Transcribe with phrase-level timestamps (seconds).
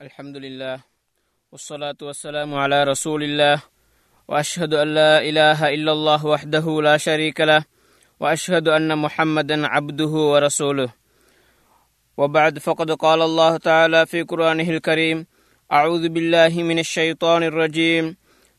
[0.00, 0.80] الحمد لله
[1.52, 3.62] والصلاة والسلام على رسول الله
[4.28, 7.64] وأشهد أن لا إله إلا الله وحده لا شريك له
[8.20, 10.88] وأشهد أن محمدا عبده ورسوله.
[12.16, 15.26] وبعد فقد قال الله تعالى في قرآنه الكريم
[15.72, 18.16] أعوذ بالله من الشيطان الرجيم.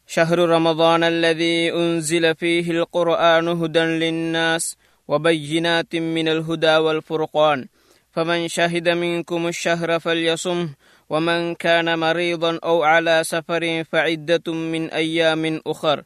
[0.07, 4.77] شهر رمضان الذي أنزل فيه القرآن هدى للناس
[5.07, 7.67] وبينات من الهدى والفرقان.
[8.11, 10.69] فمن شهد منكم الشهر فليصم
[11.10, 15.98] ومن كان مريضا أو على سفر فعدة من أيام أخر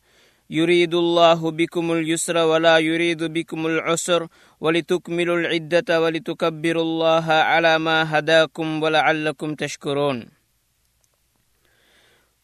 [0.50, 4.20] يريد الله بكم اليسر ولا يريد بكم العسر
[4.60, 10.18] ولتكملوا العدة ولتكبروا الله على ما هداكم ولعلكم تشكرون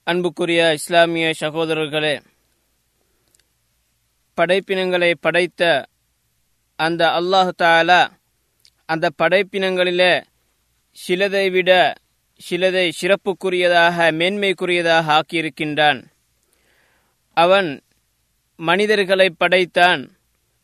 [0.06, 2.12] அன்புக்குரிய இஸ்லாமிய சகோதரர்களே
[4.38, 5.62] படைப்பினங்களை படைத்த
[6.78, 8.00] அந்த அல்லாஹு தாலா
[8.88, 10.12] அந்த படைப்பினங்களிலே
[10.96, 11.70] சிலதை விட
[12.49, 16.03] சிலதை சிறப்புக்குரியதாக மேன்மைக்குரியதாக ஆக்கியிருக்கின்றான்.
[17.33, 17.81] அவன்
[18.55, 20.15] மனிதர்களை படைத்தான்.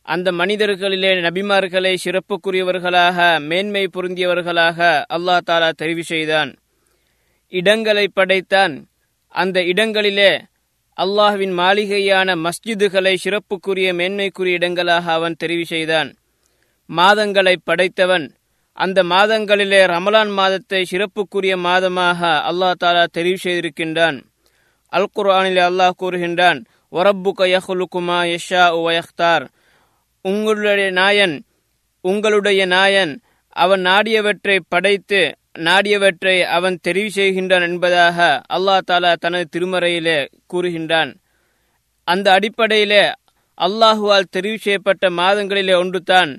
[0.02, 6.56] அந்த மனிதர்களிலே நபிமார்களை சிறப்புக்குரியவர்களாக மேன்மை பொருந்தியவர்களாக அல்லாஹ் தாலா தெரிவு செய்தான்.
[7.48, 8.90] இடங்களை படைத்தான்.
[9.28, 10.42] அந்த இடங்களிலே
[10.98, 16.16] அல்லாஹ்வின் மாளிகையான மஸ்ஜிதுகளை சிறப்புக்குரிய மேன்மைக்குரிய இடங்களாக அவன் தெரிவு செய்தான்.
[16.96, 18.37] மாதங்களை படைத்தவன்
[18.78, 24.18] அந்த மாதங்களிலே ரமலான் மாதத்தை சிறப்புக்குரிய மாதமாக அல்லாஹ் தாலா தெரிவு செய்திருக்கின்றான்.
[24.94, 26.60] அல் குர்ஆனிலே அல்லாஹ் கூறுகின்றான்
[26.94, 29.46] ஒரப்புக யஹ்லுக்குமா யஷா உவயக்தார்
[30.22, 31.36] உங்களுடைய நாயன்
[32.02, 33.14] உங்களுடைய நாயன்
[33.56, 35.22] அவன் நாடியவற்றை படைத்து
[35.68, 38.18] நாடியவற்றை அவன் தெரிவு செய்கின்றான் என்பதாக
[38.56, 40.18] அல்லாஹ் தாலா தனது திருமறையிலே
[40.54, 41.12] கூறுகின்றான்.
[42.08, 43.04] அந்த அடிப்படையிலே
[43.58, 46.32] அல்லாஹுவால் தெரிவு செய்யப்பட்ட மாதங்களிலே ஒன்றுதான்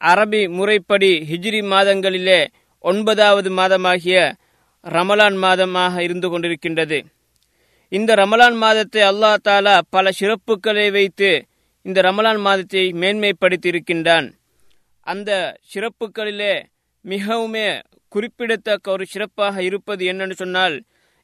[0.00, 2.40] அரபி முறைப்படி ஹிஜ்ரி மாதங்களிலே
[2.84, 4.18] ஒன்பதாவது மாதமாகிய
[4.84, 6.98] ரமலான் மாதமாக இருந்து கொண்டிருக்கின்றது.
[7.92, 11.30] இந்த ரமலான் மாதத்தை அல்லாஹ் தாலா பல சிறப்புகளை வைத்து
[11.86, 14.26] இந்த ரமலான் மாதத்தை மேன்மைப்படுத்தியிருக்கின்றான்.
[15.06, 15.30] அந்த
[15.72, 16.54] சிறப்புகளிலே
[17.04, 17.68] மிகவுமே
[18.12, 20.76] குறிப்பிடத்தக்க ஒரு சிறப்பாக இருப்பது என்னன்னு சொன்னால்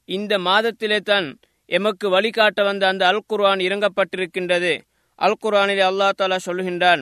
[0.09, 1.27] இந்த மாதத்திலே தான்
[1.69, 4.73] எமக்கு வழிகாட்ட வந்த அந்த அல் குர்ஆன் இறங்கப்பட்டிருக்கின்றது.
[5.19, 7.01] அல் குர்ஆனிலே அல்லா தாலா சொல்லுகின்றான்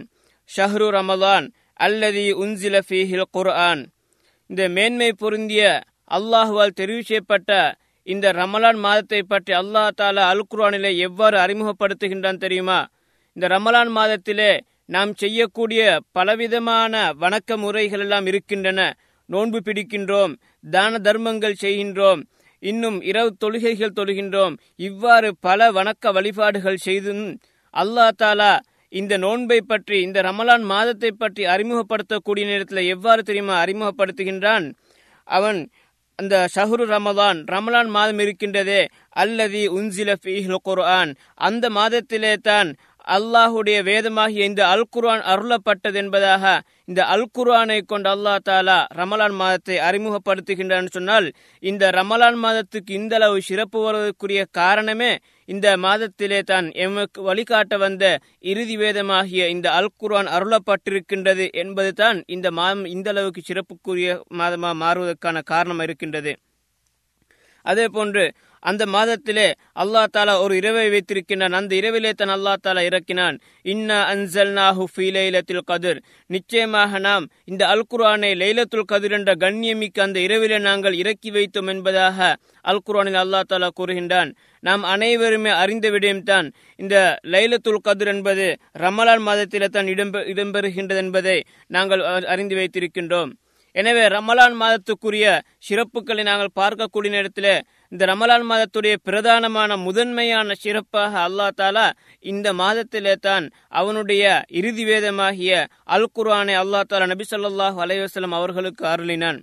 [0.49, 1.47] ஷஹ்ரு ரமலான்
[1.85, 3.81] அல்லதி உன்சில ஃபீஹில் குர்ஆன்.
[4.49, 5.63] இந்த மேன்மை பொருந்திய
[6.17, 7.51] அல்லாஹுவால் தெரிவு செய்யப்பட்ட
[8.07, 12.79] இந்த ரமலான் மாதத்தை பற்றி அல்லாஹ் தாலா அல் குர்ஆனிலே எவ்வாறு அறிமுகப்படுத்துகின்றான் தெரியுமா?
[13.35, 14.51] இந்த ரமலான் மாதத்திலே
[14.95, 15.81] நாம் செய்யக்கூடிய
[16.17, 18.79] பலவிதமான வணக்க முறைகள் எல்லாம் இருக்கின்றன.
[19.29, 20.33] நோன்பு பிடிக்கின்றோம்
[20.75, 22.21] தான தர்மங்கள் செய்கின்றோம்
[22.63, 24.53] இன்னும் இரவு தொழுகைகள் தொழுகின்றோம்.
[24.87, 27.25] இவ்வாறு பல வணக்க வழிபாடுகள் செய்தும்
[27.73, 28.51] அல்லா தாலா
[28.93, 33.55] இந்த நோன்பை பற்றி இந்த ரமலான் மாதத்தை பற்றி அறிமுகப்படுத்தக்கூடிய நேரத்தில் எவ்வாறு தெரியுமா?
[33.63, 34.65] அறிமுகப்படுத்துகின்றான்
[35.27, 35.59] அவன்
[36.19, 38.81] அந்த ஷஹ்ரு ரமலான் ரமலான் மாதம் இருக்கின்றதே
[39.21, 41.11] அல்லது உன்சில ஃபீஹில் குர்ஆன்.
[41.47, 42.69] அந்த மாதத்திலே தான்
[43.07, 46.43] அல்லாஹுடைய வேதமாகிய இந்த அல் குர்ஆன் அருளப்பட்டது என்பதாக
[46.89, 51.27] இந்த அல் குர்ஆனை கொண்டு அல்லா தாலா ரமலான் மாதத்தை அறிமுகப்படுத்துகின்றான்னு சொன்னால்
[51.63, 55.11] இந்த ரமலான் மாதத்துக்கு இந்த அளவு சிறப்பு வருவதற்குரிய காரணமே
[55.49, 58.05] இந்த மாதத்திலே தான் எமக்கு வழிகாட்ட வந்த
[58.51, 64.09] இறுதி வேதமாகிய இந்த அல் குர்ஆன் அருளப்பட்டிருக்கின்றது என்பது தான் இந்த மாதம் இந்த அளவுக்கு சிறப்புக்குரிய
[64.41, 66.33] மாதமாக மாறுவதற்கான காரணம் இருக்கின்றது.
[67.65, 68.23] அதே போன்று
[68.69, 69.47] அந்த மாதத்திலே
[69.83, 71.57] அல்லா தாலா ஒரு இரவை வைத்திருக்கின்றான்.
[71.59, 73.37] அந்த இரவிலே தான் அல்லா தாலா இறக்கினான்.
[73.73, 75.99] இன்ன அன்சல்நாஹு ஃபி லைலத்தில் கதிர்.
[76.35, 82.31] நிச்சயமாக நாம் இந்த அல் குர்ஆனை லைலத்துல் கதிர் என்ற கண்ணியமிக்க அந்த இரவிலே நாங்கள் இறக்கி வைத்தோம் என்பதாக
[82.71, 84.31] அல் குரானில் அல்லா தாலா கூறுகின்றான்.
[84.67, 86.49] நாம் அனைவருமே அறிந்த விடயம்தான்
[86.83, 86.95] இந்த
[87.35, 88.45] லைலத்துல் கதிர் என்பது
[88.83, 91.37] ரமலான் மாதத்திலே தான் இடம்பெ இடம்பெறுகின்றது என்பதை
[91.75, 92.03] நாங்கள்
[92.33, 93.31] அறிந்து வைத்திருக்கின்றோம்.
[93.75, 95.27] எனவே ரமலான் மாதத்துக்குரிய
[95.67, 97.53] சிறப்புகளை நாங்கள் பார்க்கக்கூடிய நேரத்தில்
[97.93, 101.83] இந்த ரமலான் மாதத்துடைய பிரதானமான முதன்மையான சிறப்பாக அல்லா தாலா
[102.31, 103.45] இந்த மாதத்திலே தான்
[103.79, 104.23] அவனுடைய
[104.59, 105.51] இறுதி வேதமாகிய
[105.95, 109.39] அல் குர்ஆனை அல்லா தாலா நபி சொல்லாஹ் அலைவாஸ்லம் அவர்களுக்கு அருளினான்.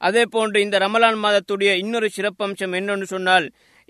[0.00, 3.46] அதே போன்று இந்த ரமலான் மாதத்துடைய இன்னொரு சிறப்பம்சம் என்னென்னு சொன்னால்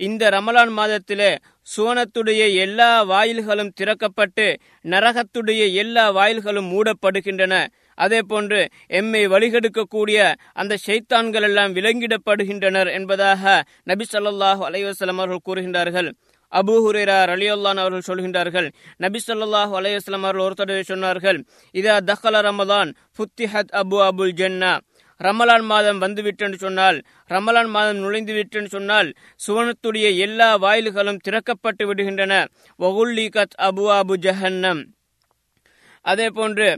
[0.09, 1.31] இந்த ரமலான் மாதத்திலே
[1.75, 4.47] சுவனத்துடைய எல்லா வாயில்களும் திறக்கப்பட்டு
[4.95, 7.55] நரகத்துடைய எல்லா வாயில்களும் மூடப்படுகின்றன.
[8.05, 8.61] அதே போன்று
[8.99, 10.19] எம்மை வழிகெடுக்கக்கூடிய
[10.53, 16.09] அந்த ஷைத்தான்கள் எல்லாம் விலங்கிடப்படுகின்றனர் என்பதாக நபி சொல்லாஹு அலைவாஸ்லாம் அவர்கள் கூறுகின்றார்கள்.
[16.53, 18.69] அபு ஹுரேரா அலியுல்லான் அவர்கள் சொல்கின்றார்கள்.
[19.05, 21.39] நபி சொல்லாஹு அலைவாஸ்லாம் அவர்கள் ஒரு தடவை சொன்னார்கள்
[21.81, 24.73] இதா தஹல ரமதான் ஃபுத்திஹத் அபு அபுல் ஜென்னா.
[25.21, 26.97] ரமலான் மாதம் வந்துவிட்டென்று சொன்னால்
[27.31, 29.09] ரமலான் மாதம் நுழைந்து விட்டென்று சொன்னால்
[29.47, 32.33] சுவனத்துடைய எல்லா வாயில்களும் திறக்கப்பட்டு விடுகின்றன.
[32.79, 34.83] வகுல்லி கத் அபு அபு ஜஹன்னம்.
[36.05, 36.69] அதே போன்று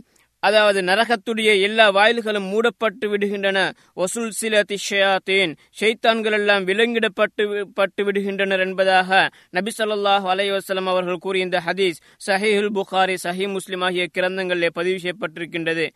[0.43, 3.59] அதாவது நரகத்துடைய எல்லா வாயில்களும் மூடப்பட்டு விடுகின்றன.
[4.03, 7.45] ஒசுல் சில திஷயாத்தேன் ஷைத்தான்கள் எல்லாம் விலங்கிடப்பட்டு
[7.79, 9.11] பட்டு விடுகின்றனர் என்பதாக
[9.57, 11.99] நபி சொல்லாஹ் அலைவாஸ்லம் அவர்கள் கூறிய இந்த ஹதீஸ்
[12.29, 15.87] சஹீஹுல் புகாரி சஹி முஸ்லிம் ஆகிய கிரந்தங்களிலே பதிவு செய்யப்பட்டிருக்கின்றது.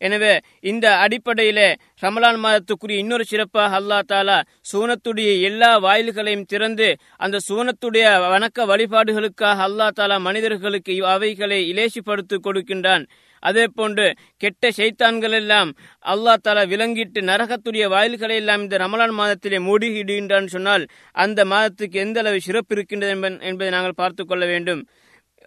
[0.00, 0.32] எனவே
[0.70, 1.68] இந்த அடிப்படையிலே
[2.02, 4.36] ரமலான் மாதத்துக்குரிய இன்னொரு சிறப்பாக அல்லா தாலா
[4.70, 6.88] சூனத்துடைய எல்லா வாயில்களையும் திறந்து
[7.24, 8.04] அந்த சூனத்துடைய
[8.34, 13.06] வணக்க வழிபாடுகளுக்காக அல்லா தாலா மனிதர்களுக்கு அவைகளை இலேசிப்படுத்தி கொடுக்கின்றான்.
[13.40, 14.06] அதே போன்று
[14.36, 15.70] கெட்ட செய்தான்கள் எல்லாம்
[16.04, 22.40] அல்லா தலா விலங்கிட்டு நரகத்துடைய வாயில்களை எல்லாம் இந்த ரமலான் மாதத்திலே மூடிகிடுகின்றான் சொன்னால் அந்த மாதத்துக்கு எந்த அளவு
[22.40, 24.82] சிறப்பு இருக்கின்றது என்பதை நாங்கள் பார்த்து கொள்ள வேண்டும்.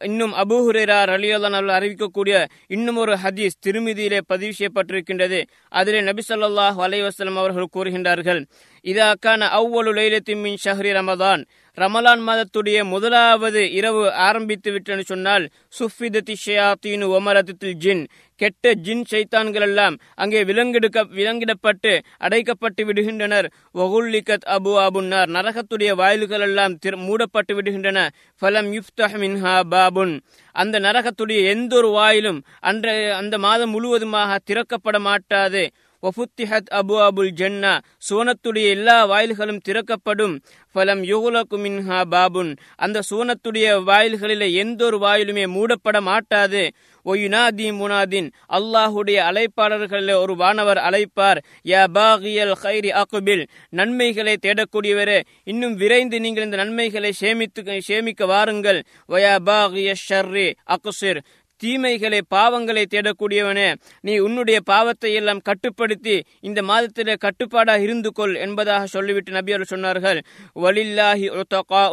[0.02, 2.36] இன்னும் அபூஹுரேரா ரலியல்லான் அவர்கள் அறிவிக்கக்கூடிய
[2.68, 5.40] இன்னும் ஒரு ஹதீஸ் திருமிதியிலே பதிவு செய்யப்பட்டிருக்கின்றது.
[5.70, 8.42] அதிலே நபி சொல்லாஹ் அலைவாஸ்லம் அவர்கள் கூறுகின்றார்கள்
[8.86, 11.42] இதாக்கான அவ்வளவு லைலத்தின் மின் ஷஹ்ரி ரமதான்.
[11.80, 18.08] ரமலான் மாதத்துடைய முதலாவது இரவு ஆரம்பித்து விட்டேன்னு சொன்னால் சுஃபிதத்தி ஷயாத்தீனு ஒமரத்தில் ஜின்.
[18.36, 23.48] கெட்ட ஜின் சைத்தான்கள் எல்லாம் அங்கே விலங்கெடுக்க விலங்கிடப்பட்டு அடைக்கப்பட்டு விடுகின்றனர்.
[23.74, 28.10] வகுல்லிகத் அபு அபுன்னார் நரகத்துடைய வாயில்கள் எல்லாம் மூடப்பட்டு விடுகின்றன.
[28.42, 30.22] ஃபலம் யுஃப்தஹ் மின்ஹா பாபுன்.
[30.52, 35.72] அந்த நரகத்துடைய எந்த ஒரு வாயிலும் அன்றைய அந்த மாதம் முழுவதுமாக திறக்கப்பட மாட்டாது.
[36.04, 37.74] ஒஃபுத்திஹத் அபு அபுல் ஜன்னா
[38.10, 40.36] சூனத்துடைய எல்லா வாயில்களும் திறக்கப்படும்
[40.76, 46.64] ஃபலம் யுகுலகு மின்ஹா பாபுன் அந்த சூனத்துடைய வாயில்களில் எந்த ஒரு வாயிலுமே மூடப்பட மாட்டாது.
[47.06, 48.28] ஒயுனாதி முனாதின்
[48.58, 51.40] அல்லாஹுடைய அழைப்பாளர்களில் ஒரு வானவர் அழைப்பார்.
[51.66, 53.44] யா பாகியல் ஹைரி அகுபில்.
[53.70, 58.82] நன்மைகளை தேடக்கூடியவரே இன்னும் விரைந்து நீங்கள் இந்த நன்மைகளை சேமித்து சேமிக்க வாருங்கள்.
[59.10, 61.22] வயா பாகிய ஷர்ரி அகுசிர்.
[61.64, 63.68] தீமைகளை பாவங்களை தேடக்கூடியவனே
[64.08, 66.16] நீ உன்னுடைய பாவத்தை எல்லாம் கட்டுப்படுத்தி
[66.48, 70.20] இந்த மாதத்திலே கட்டுப்பாடா இருந்து கொள் என்பதாக சொல்லிவிட்டு நபியர் சொன்னார்கள்.
[70.64, 71.28] வலில்லாஹி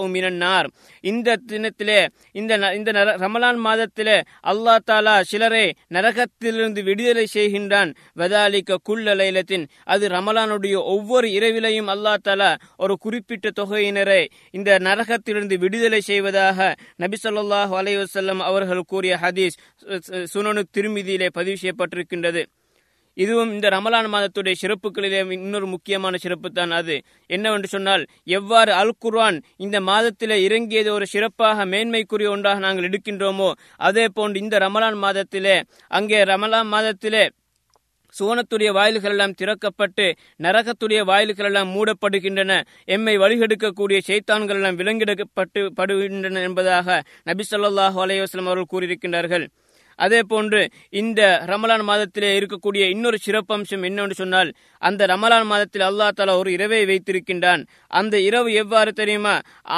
[0.04, 0.68] உமினார்
[1.04, 2.00] இந்த தினத்திலே
[2.40, 2.90] இந்த இந்த
[3.24, 4.16] ரமலான் மாதத்திலே
[4.52, 5.66] அல்லா தாலா சிலரை
[5.96, 7.90] நரகத்திலிருந்து விடுதலை செய்கின்றான்.
[8.20, 12.50] வதாலிக்க குள்ள லைலத்தின் அது ரமலானுடைய ஒவ்வொரு இரவிலையும் அல்லா தாலா
[12.84, 14.22] ஒரு குறிப்பிட்ட தொகையினரை
[14.58, 16.68] இந்த நரகத்திலிருந்து விடுதலை செய்வதாக
[17.04, 19.57] நபி சொல்லாஹ் அலைவசல்லம் அவர்கள் கூறிய ஹதீஸ்.
[20.32, 22.43] சுனனு திருமிதியிலே பதிவு செய்யப்பட்டிருக்கின்றது.
[23.16, 26.96] இதுவும் இந்த ரமலான் மாதத்துடைய சிறப்புகளிலே இன்னொரு முக்கியமான சிறப்பு தான் அது.
[27.26, 28.02] என்னவென்று சொன்னால்
[28.38, 33.49] எவ்வாறு அல் குர்ஆன் இந்த மாதத்திலே இறங்கியது ஒரு சிறப்பாக மேன்மைக்குரிய ஒன்றாக நாங்கள் எடுக்கின்றோமோ
[33.88, 35.56] அதே போன்று இந்த ரமலான் மாதத்திலே
[35.90, 37.25] அங்கே ரமலான் மாதத்திலே
[38.19, 40.06] சுவனத்துடைய வாயில்கள் எல்லாம் திறக்கப்பட்டு
[40.43, 42.52] நரகத்துடைய வாயில்கள் எல்லாம் மூடப்படுகின்றன.
[42.84, 49.46] எம்மை வழிகெடுக்கக்கூடிய செய்தான்கள் எல்லாம் விலங்கிடப்பட்டு படுகின்றன என்பதாக நபி சொல்லாஹு அலைவாஸ்லம் அவர்கள் கூறியிருக்கின்றார்கள்.
[50.04, 50.62] அதே போன்று
[51.00, 54.50] இந்த ரமலான் மாதத்திலே இருக்கக்கூடிய இன்னொரு சிறப்பம்சம் என்னவென்று சொன்னால்
[54.82, 57.62] அந்த ரமலான் மாதத்தில் அல்லா தாலா ஒரு இரவை வைத்திருக்கின்றான்.
[58.00, 59.34] அந்த இரவு எவ்வாறு தெரியுமா?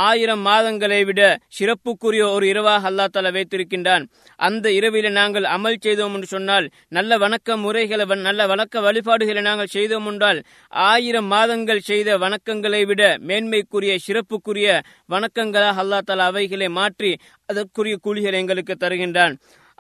[0.07, 1.21] ஆயிரம் மாதங்களை விட
[1.59, 4.05] சிறப்புக்குரிய ஒரு இரவாக அல்லா தாலா வைத்திருக்கின்றான்.
[4.49, 6.67] அந்த இரவில நாங்கள் அமல் செய்தோம் என்று சொன்னால்
[6.99, 10.41] நல்ல வணக்க முறைகளை நல்ல வணக்க வழிபாடுகளை நாங்கள் செய்தோம் என்றால்
[10.73, 14.69] ஆயிரம் மாதங்கள் செய்த வணக்கங்களை விட மேன்மைக்குரிய சிறப்புக்குரிய
[15.15, 17.13] வணக்கங்களாக அல்லா தாலா அவைகளை மாற்றி
[17.53, 19.35] அதற்குரிய கூலிகளை எங்களுக்கு தருகின்றான்.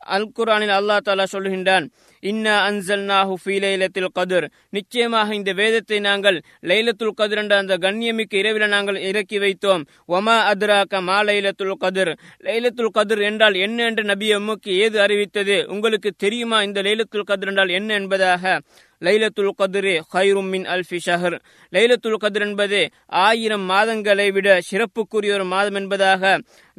[0.06, 1.86] அல் குரானில் அல்லா தாலா சொல்கின்றான்
[2.22, 4.46] இன்னா அன்சல் நாஹு லைலத்தில் கதிர்.
[4.70, 9.84] நிச்சயமாக இந்த வேதத்தை நாங்கள் லைலத்துல் கதிர் என்ற அந்த கண்ணியமிக்க இரவில் நாங்கள் இறக்கி வைத்தோம்.
[10.08, 12.12] ஒமா அத்ராக்க மா லைலத்துல் கதிர்.
[12.44, 15.66] லைலத்துல் கதிர் என்றால் என்ன என்று நபி அம்முக்கு ஏது அறிவித்தது?
[15.68, 18.60] உங்களுக்கு தெரியுமா இந்த லைலத்துல் கதிர் என்றால் என்ன என்பதாக?
[19.06, 21.36] லைலத்துல் கதிரே ஹைரும் மின் அல்ஃபி ஷஹர்.
[21.72, 26.32] லைலத்துல் கதிர் என்பது ஆயிரம் மாதங்களை விட சிறப்புக்குரிய ஒரு மாதம் என்பதாக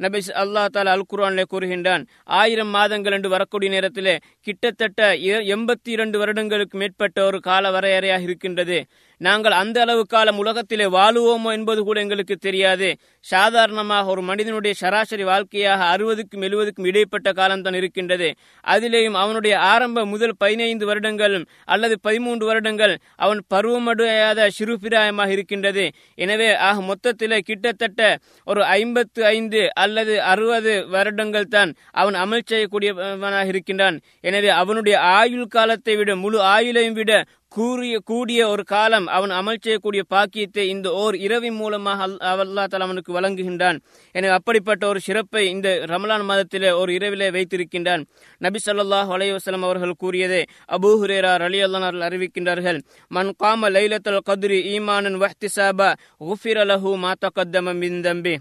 [0.04, 2.04] நபி அல்லா தாலா அல் குரான்ல கூறுகின்றான்.
[2.24, 5.12] ஆயிரம் மாதங்கள் என்று வரக்கூடிய நேரத்திலே கிட்டத்தட்ட
[5.54, 8.78] எண்பத்தி இரண்டு வருடங்களுக்கு மேற்பட்ட ஒரு கால வரையறையாக இருக்கின்றது.
[9.26, 12.88] நாங்கள் அந்த அளவு காலம் உலகத்திலே வாழுவோமோ என்பது கூட எங்களுக்கு தெரியாது.
[13.24, 18.28] சாதாரணமாக ஒரு மனிதனுடைய சராசரி வாழ்க்கையாக அறுபதுக்கும் எழுபதுக்கும் இடைப்பட்ட காலம்தான் இருக்கின்றது.
[18.74, 25.84] அதிலேயும் அவனுடைய ஆரம்ப முதல் பதினைந்து வருடங்களும் அல்லது பதிமூன்று வருடங்கள் அவன் பருவமடையாத சிறுபிராயமாக இருக்கின்றது.
[26.24, 28.00] எனவே ஆக மொத்தத்தில் கிட்டத்தட்ட
[28.46, 33.98] ஒரு ஐம்பத்து ஐந்து அல்லது அறுபது வருடங்கள் தான் அவன் அமல் செய்யக்கூடியவனாக இருக்கின்றான்.
[34.28, 37.12] எனவே அவனுடைய ஆயுள் காலத்தை விட முழு ஆயுளையும் விட
[37.54, 43.10] கூறிய கூடிய ஒரு காலம் அவன் அமல் செய்யக்கூடிய பாக்கியத்தை இந்த ஓர் இரவின் மூலமாக அல்லா தலா அவனுக்கு
[43.16, 43.78] வழங்குகின்றான்.
[44.12, 48.04] எனவே அப்படிப்பட்ட ஒரு சிறப்பை இந்த ரமலான் மாதத்திலே ஒரு இரவிலே வைத்திருக்கின்றான்.
[48.44, 50.42] நபி சொல்லாஹ் அலைவசலம் அவர்கள் கூறியதை
[50.76, 52.80] அபூ ஹுரேரா அலி அல்லான் அறிவிக்கின்றார்கள்.
[53.16, 55.90] மன் காம லைலத்தல் கத்ரி ஈமானன் வஹ்திசாபா
[56.32, 58.34] உஃபிர் அலஹூ மாத்த கத்தம மின் தம்பி.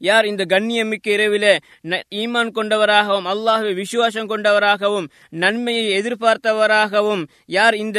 [0.00, 1.54] யார் இந்த கண்ணியமிக்க இரவிலே
[2.20, 5.06] ஈமான் கொண்டவராகவும் அல்லாஹுவை விசுவாசம் கொண்டவராகவும்
[5.44, 7.22] நன்மையை எதிர்பார்த்தவராகவும்
[7.56, 7.98] யார் இந்த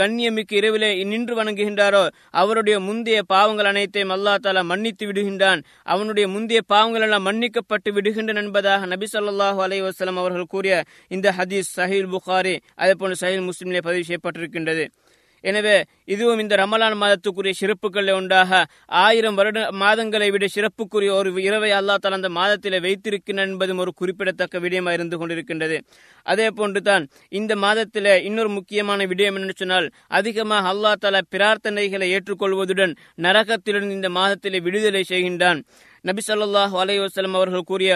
[0.00, 2.04] கண்ணியமிக்க இரவிலே நின்று வணங்குகின்றாரோ
[2.42, 5.60] அவருடைய முந்தைய பாவங்கள் அனைத்தையும் அல்லா தாலா மன்னித்து விடுகின்றான்.
[5.92, 10.74] அவனுடைய முந்தைய பாவங்கள் எல்லாம் மன்னிக்கப்பட்டு விடுகின்றன என்பதாக நபி சொல்லாஹு அலை வசலம் அவர்கள் கூறிய
[11.08, 14.84] இந்த ஹதீஸ் சஹீல் புகாரி அதே போன்று சஹீல் முஸ்லிமிலே பதிவு செய்யப்பட்டிருக்கின்றது.
[15.44, 15.76] எனவே
[16.14, 18.60] இதுவும் இந்த ரமலான் மாதத்துக்குரிய சிறப்புகளில் உண்டாக
[19.04, 24.58] ஆயிரம் வருட மாதங்களை விட சிறப்புக்குரிய ஒரு இரவை அல்லா தால அந்த மாதத்தில் வைத்திருக்கின்றன என்பதும் ஒரு குறிப்பிடத்தக்க
[24.64, 25.76] விடயமாக இருந்து கொண்டிருக்கின்றது.
[26.26, 27.04] அதே போன்று தான்
[27.40, 32.94] இந்த மாதத்தில் இன்னொரு முக்கியமான விடயம் என்று சொன்னால் அதிகமாக அல்லா தால பிரார்த்தனைகளை ஏற்றுக்கொள்வதுடன்
[33.26, 35.60] நரகத்திலிருந்து இந்த மாதத்தில் விடுதலை செய்கின்றான்.
[36.08, 37.90] நபி சொல்லாஹ் அலை வசலம் அவர்கள் கூறிய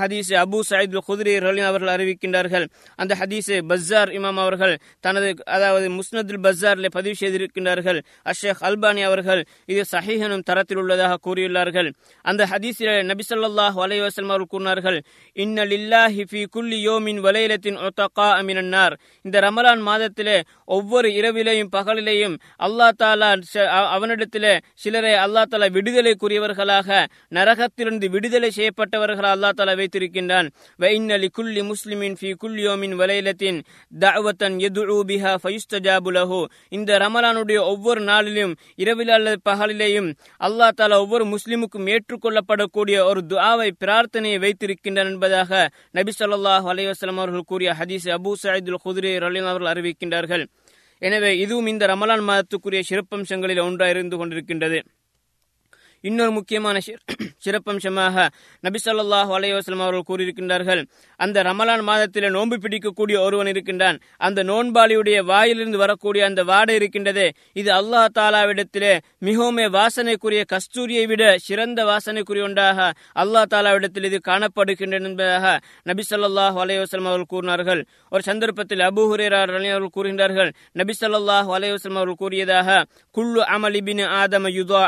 [0.00, 1.34] ஹதீஸ் அபு சயித் குதிரி
[1.70, 2.66] அவர்கள் அறிவிக்கின்றார்கள்.
[3.02, 4.74] அந்த ஹதீஸ் பஸ்ஸார் இமாம் அவர்கள்
[5.06, 7.98] தனது அதாவது முஸ்னதுல் பஸ்ஸாரில் பதிவு செய்திருக்கின்றார்கள்.
[8.32, 11.88] அஷேக் அல்பானி அவர்கள் இது சஹீஹனும் தரத்தில் உள்ளதாக கூறியுள்ளார்கள்.
[12.24, 14.98] அந்த ஹதீஸில் நபி சொல்லாஹ் அலை வசலம் அவர்கள் கூறினார்கள்
[15.36, 20.36] இன்னலில்லாஹி ஃபி குல்லி யோமின் வலையிலத்தின் ஒத்தகா அமினார் இந்த ரமலான் மாதத்திலே
[20.76, 23.30] ஒவ்வொரு இரவிலேயும் பகலிலேயும் அல்லா தாலா
[23.96, 24.52] அவனிடத்திலே
[24.82, 26.88] சிலரை அல்லா தாலா விடுதலைக்குரியவர்களாக
[27.30, 30.48] நரகத்திலிருந்து விடுதலை செய்யப்பட்டவர்கள் அல்லா தாலா வைத்திருக்கின்றான்.
[30.78, 33.60] வைன்னலி குல்லி முஸ்லிமின் ஃபி குல்யோமின் வலைலத்தின்
[34.00, 34.58] தஅவத்தன்
[35.08, 36.44] பிஹா ஃபயுஸ்தஜாபு லஹு.
[36.68, 44.38] இந்த ரமலானுடைய ஒவ்வொரு நாளிலும் இரவில் அல்லது பகலிலேயும் அல்லா தாலா ஒவ்வொரு முஸ்லிமுக்கும் ஏற்றுக்கொள்ளப்படக்கூடிய ஒரு துஆவை பிரார்த்தனையை
[44.44, 50.44] வைத்திருக்கின்றான் என்பதாக நபி சொல்லாஹ் அலைவாஸ்லாம் அவர்கள் கூறிய ஹதீஸ் அபு சயீதுல் குத்ரி ரலீம் அவர்கள் அறிவிக்கின்றார்கள்.
[50.98, 54.78] எனவே இதுவும் இந்த ரமலான் மாதத்துக்குரிய சிறப்பம்சங்களில் ஒன்றாக இருந்து கொண்டிருக்கின்றது.
[56.04, 56.80] இன்னொரு முக்கியமான
[57.44, 58.26] சிறப்பம்சமாக
[58.60, 60.84] நபி சொல்லாஹு அவர்கள் கூறியிருக்கின்றார்கள்.
[61.16, 64.00] அந்த ரமலான் மாதத்தில் நோன்பு பிடிக்கக்கூடிய ஒருவன் இருக்கின்றான்.
[64.18, 71.84] அந்த நோன்பாளியுடைய வாயிலிருந்து வரக்கூடிய அந்த வாடை இருக்கின்றதே இது அல்லாஹ் தாலாவிடத்திலே மிகவும் வாசனைக்குரிய கஸ்தூரியை விட சிறந்த
[71.84, 77.86] வாசனைக்குரிய ஒன்றாக அல்லாஹ் தாலாவிடத்தில் இது காணப்படுகின்றன என்பதாக நபி சொல்லாஹு அவர்கள் கூறினார்கள்.
[78.10, 80.50] ஒரு சந்தர்ப்பத்தில் அபு ஹுரேரார் அவர்கள் கூறுகின்றார்கள்.
[80.72, 84.82] நபி சொல்லாஹு அவர்கள் கூறியதாக குல்லு அமலிபின் ஆதம யுதா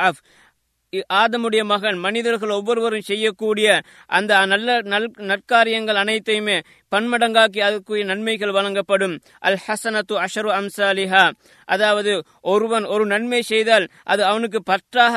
[1.12, 3.68] ஆதமுடைய மகன் மனிதர்கள் ஒவ்வொருவரும் செய்யக்கூடிய
[4.06, 6.58] அந்த நல்ல நல் நற்காரியங்கள் அனைத்தையுமே
[6.92, 9.14] பன்மடங்காக்கி அதுக்குரிய நன்மைகள் வழங்கப்படும்.
[9.40, 11.22] அல் ஹசனத்து அஷரு அம்சாலிஹா.
[11.68, 15.14] அதாவது ஒருவன் ஒரு நன்மை செய்தால் அது அவனுக்கு பற்றாக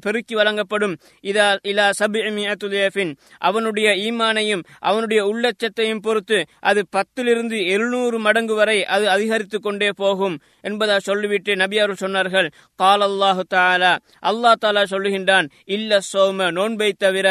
[0.00, 0.94] பெருக்கி வழங்கப்படும்.
[1.24, 1.86] இதா இலா
[3.40, 10.96] அவனுடைய ஈமானையும் அவனுடைய உள்ளச்சத்தையும் பொறுத்து அது பத்திலிருந்து எழுநூறு மடங்கு வரை அது அதிகரித்து கொண்டே போகும் என்பதா
[10.98, 13.92] சொல்லிவிட்டு நபி அவர்கள் சொன்னார்கள் கால் அல்லாஹு தாலா
[14.22, 14.84] அல்லா தாலா
[15.16, 17.26] சொல்லுகின்றான் இல்ல சோம நோன்பை தவிர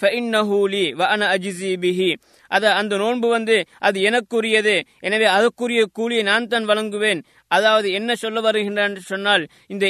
[0.00, 2.10] ஃபஇன்னஹூலி வ அன அஜிசி பிஹி.
[2.50, 7.20] அத அந்த நோன்பு வந்து அது எனக்குரியது எனவே அதற்குரிய கூலியை நான் தான் வழங்குவேன்.
[7.50, 9.84] அதாவது என்ன சொல்ல வருகின்றான் சொன்னால் இந்த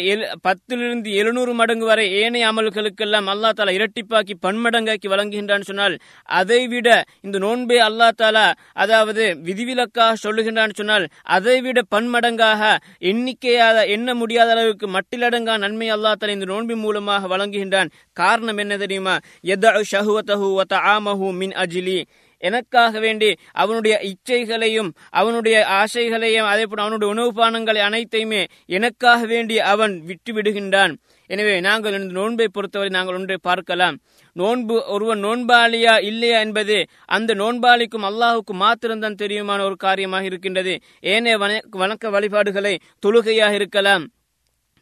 [0.46, 5.96] பத்திலிருந்து எழுநூறு மடங்கு வரை ஏனைய அமல்களுக்கெல்லாம் அல்லா தாலா இரட்டிப்பாக்கி பன்மடங்காக்கி வழங்குகின்றான் சொன்னால்
[6.40, 6.88] அதை விட
[7.26, 8.46] இந்த நோன்பை அல்லா தாலா
[8.84, 12.62] அதாவது விதிவிலக்காக சொல்லுகின்றான் சொன்னால் அதை விட பன்மடங்காக
[13.10, 17.92] எண்ணிக்கையாத எண்ண முடியாத அளவுக்கு மட்டிலடங்கா நன்மை அல்லா தாலா இந்த நோன்பின் மூலமாக வழங்குகின்றான்.
[18.16, 19.14] காரணம் என்ன தெரியுமா?
[19.54, 21.98] எதா ஷஹுவத்தஹு வத ஆமஹு மின் அஜிலி.
[22.48, 23.30] எனக்காக வேண்டி
[23.62, 28.42] அவனுடைய இச்சைகளையும் அவனுடைய ஆசைகளையும் அதே போல அவனுடைய உணவு பானங்களை அனைத்தையுமே
[28.78, 30.94] எனக்காக வேண்டி அவன் விட்டு விடுகின்றான்
[31.30, 33.96] எனவே நாங்கள் இந்த நோன்பை பொறுத்தவரை நாங்கள் ஒன்றை பார்க்கலாம்.
[34.36, 36.76] நோன்பு ஒருவன் நோன்பாளியா இல்லையா என்பது
[37.16, 40.74] அந்த நோன்பாளிக்கும் அல்லாஹுக்கும் மாத்திரம்தான் தெரியுமான ஒரு காரியமாக இருக்கின்றது.
[41.14, 41.36] ஏனைய
[41.82, 42.74] வணக்க வழிபாடுகளை
[43.06, 44.04] தொழுகையாக இருக்கலாம்.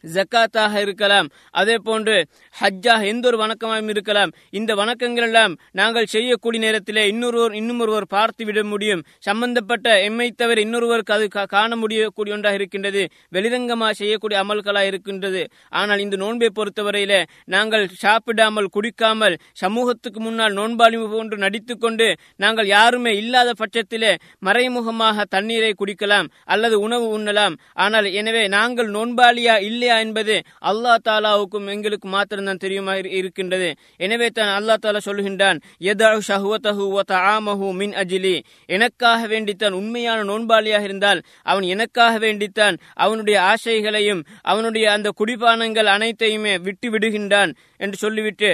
[0.03, 1.27] ஜக்காத்தாக இருக்கலாம்.
[1.51, 2.15] அதே போன்று
[2.55, 4.33] ஹஜ்ஜாக எந்த ஒரு வணக்கமாகவும் இருக்கலாம்.
[4.59, 7.83] இந்த வணக்கங்கள் எல்லாம் நாங்கள் செய்யக்கூடிய நேரத்திலே இன்னொருவர் இன்னும்
[8.15, 9.03] பார்த்து விட முடியும்.
[9.27, 13.03] சம்பந்தப்பட்ட எம்மை தவிர இன்னொருவருக்கு அது காண முடியக்கூடிய ஒன்றாக இருக்கின்றது.
[13.35, 15.41] வெளிரங்கமாக செய்யக்கூடிய அமல்களாக இருக்கின்றது.
[15.69, 17.13] ஆனால் இந்த நோன்பை பொறுத்தவரையில
[17.55, 24.11] நாங்கள் சாப்பிடாமல் குடிக்காமல் சமூகத்துக்கு முன்னால் நோன்பாளி போன்று நடித்துக்கொண்டு நாங்கள் யாருமே இல்லாத பட்சத்திலே
[24.47, 27.55] மறைமுகமாக தண்ணீரை குடிக்கலாம் அல்லது உணவு உண்ணலாம்.
[27.73, 30.35] ஆனால் எனவே நாங்கள் நோன்பாளியா இல்லை இல்லையா என்பது
[30.69, 33.69] அல்லா தாலாவுக்கும் எங்களுக்கு மாத்திரம்தான் தெரியுமா இருக்கின்றது.
[33.97, 35.57] எனவே தான் அல்லா தாலா சொல்லுகின்றான்
[37.79, 38.35] மின் அஜிலி.
[38.75, 41.19] எனக்காக வேண்டித்தான் உண்மையான நோன்பாளியாக இருந்தால்
[41.51, 48.49] அவன் எனக்காக வேண்டித்தான் அவனுடைய ஆசைகளையும் அவனுடைய அந்த குடிபானங்கள் அனைத்தையுமே விட்டு விடுகின்றான் என்று சொல்லிவிட்டு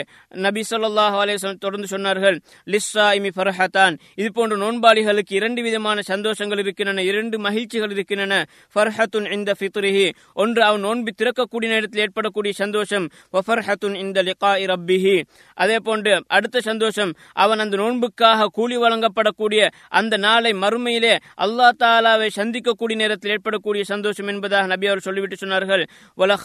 [0.45, 2.37] நபி சொல்லாஹ் அலேஸ்வன் தொடர்ந்து சொன்னார்கள்
[2.73, 8.33] லிஸ்ஸா இமி ஃபர்ஹத்தான் இது போன்ற நோன்பாளிகளுக்கு இரண்டு விதமான சந்தோஷங்கள் இருக்கின்றன இரண்டு மகிழ்ச்சிகள் இருக்கின்றன.
[8.75, 10.07] ஃபர்ஹத்துன் இந்த ஃபித்ரிஹி.
[10.33, 13.09] ஒன்று அவன் நோன்பு பிறக்கக்கூடிய நேரத்தில் ஏற்படக்கூடிய சந்தோஷம்
[13.95, 14.23] இந்த
[14.65, 15.23] ரப்பிஹி.
[15.53, 22.95] அதே போன்று அடுத்த சந்தோஷம் அவன் அந்த நோன்புக்காக கூலி வழங்கப்படக்கூடிய அந்த நாளை மறுமையிலே அல்லா தாலாவை சந்திக்கக்கூடிய
[22.95, 25.83] நேரத்தில் ஏற்படக்கூடிய சந்தோஷம் என்பதாக நபி அவர் சொல்லிவிட்டு சொன்னார்கள்.
[26.17, 26.35] வல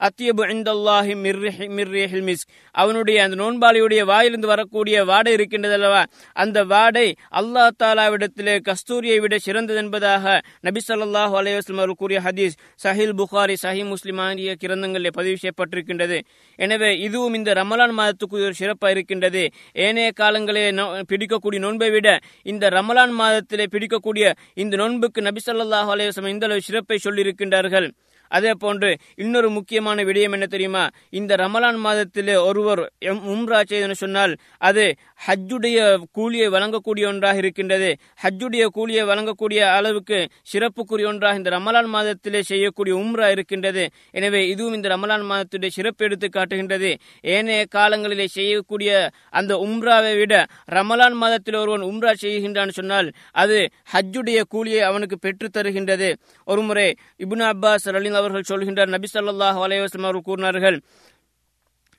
[0.00, 7.14] அத்தியபு இந்தல்லாஹி மிர்ரிஹி மிர்ரிஹில் மிஸ் அவனுடைய அந்த நோன்பாளியுடைய வாயிலிருந்து வரக்கூடிய வாடை இருக்கின்றது அல்லவா அந்த வாடை
[7.30, 13.84] அல்லாஹ் தாலாவிடத்திலே கஸ்தூரியை விட சிறந்தது என்பதாக நபி சொல்லாஹு அலைஹி அவர்கள் கூறிய ஹதீஸ் சஹீல் புகாரி சஹி
[13.84, 16.22] முஸ்லிம் ஆகிய கிரந்தங்களில் பதிவு செய்யப்பட்டிருக்கின்றது
[16.56, 19.50] எனவே இதுவும் இந்த ரமலான் மாதத்துக்கு ஒரு சிறப்பாக இருக்கின்றது.
[19.72, 26.28] ஏனைய காலங்களில் நோ- பிடிக்கக்கூடிய நோன்பை விட இந்த ரமலான் மாதத்திலே பிடிக்கக்கூடிய இந்த நோன்புக்கு நபி சொல்லாஹு அலைஹி
[26.28, 27.90] இந்த அளவு சிறப்பை சொல்லியிருக்கின்றார்கள்?
[28.28, 30.88] அதே போன்று இன்னொரு முக்கியமான விடயம் என்ன தெரியுமா?
[31.10, 35.78] இந்த ரமலான் மாதத்திலே ஒருவர் எம் உம்ரா செய்தன்னு சொன்னால் அது ஹஜ்ஜுடைய
[36.12, 37.96] கூலியை வழங்கக்கூடிய ஒன்றாக இருக்கின்றது.
[38.22, 40.18] ஹஜ்ஜுடைய கூலியை வழங்கக்கூடிய அளவுக்கு
[40.52, 43.90] சிறப்புக்குரிய ஒன்றாக இந்த ரமலான் மாதத்திலே செய்யக்கூடிய உம்ரா இருக்கின்றது.
[44.10, 46.96] எனவே இதுவும் இந்த ரமலான் மாதத்துடைய சிறப்பு எடுத்து காட்டுகின்றது.
[47.22, 53.58] ஏனைய காலங்களிலே செய்யக்கூடிய அந்த உம்ராவை விட ரமலான் மாதத்தில் ஒருவன் உம்ரா செய்கின்றான் சொன்னால் அது
[53.92, 56.08] ஹஜ்ஜுடைய கூலியை அவனுக்கு பெற்று தருகின்றது.
[56.44, 58.94] ஒருமுறை இபுனா அப்பாஸ் அலி அவர்கள் சொல்கின்றார்.
[58.96, 60.78] நபி சொல்லாஹ் அலைவாஸ்லம் அவர்கள் கூறினார்கள்.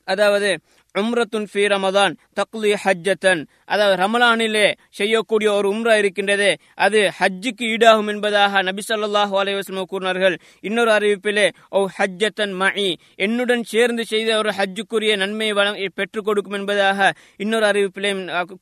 [0.07, 0.49] அதாவது
[0.95, 3.41] உம்ரத்துன் ஃபி ரமதான் தக்லி ஹஜ்ஜத்தன்.
[3.73, 4.67] அதாவது ரமலானிலே
[4.99, 6.49] செய்யக்கூடிய ஒரு உம்ரா இருக்கின்றது
[6.85, 10.35] அது ஹஜ்ஜுக்கு ஈடாகும் என்பதாக நபி ஸல்லல்லாஹு அலைவாஸ்லம் கூறினார்கள்.
[10.67, 11.45] இன்னொரு அறிவிப்பிலே
[11.77, 12.87] ஓ ஹஜ்ஜத்தன் மஇ
[13.25, 17.09] என்னுடன் சேர்ந்து செய்த ஒரு ஹஜ்ஜுக்குரிய நன்மையை வளம் பெற்றுக் கொடுக்கும் என்பதாக
[17.43, 18.11] இன்னொரு அறிவிப்பிலே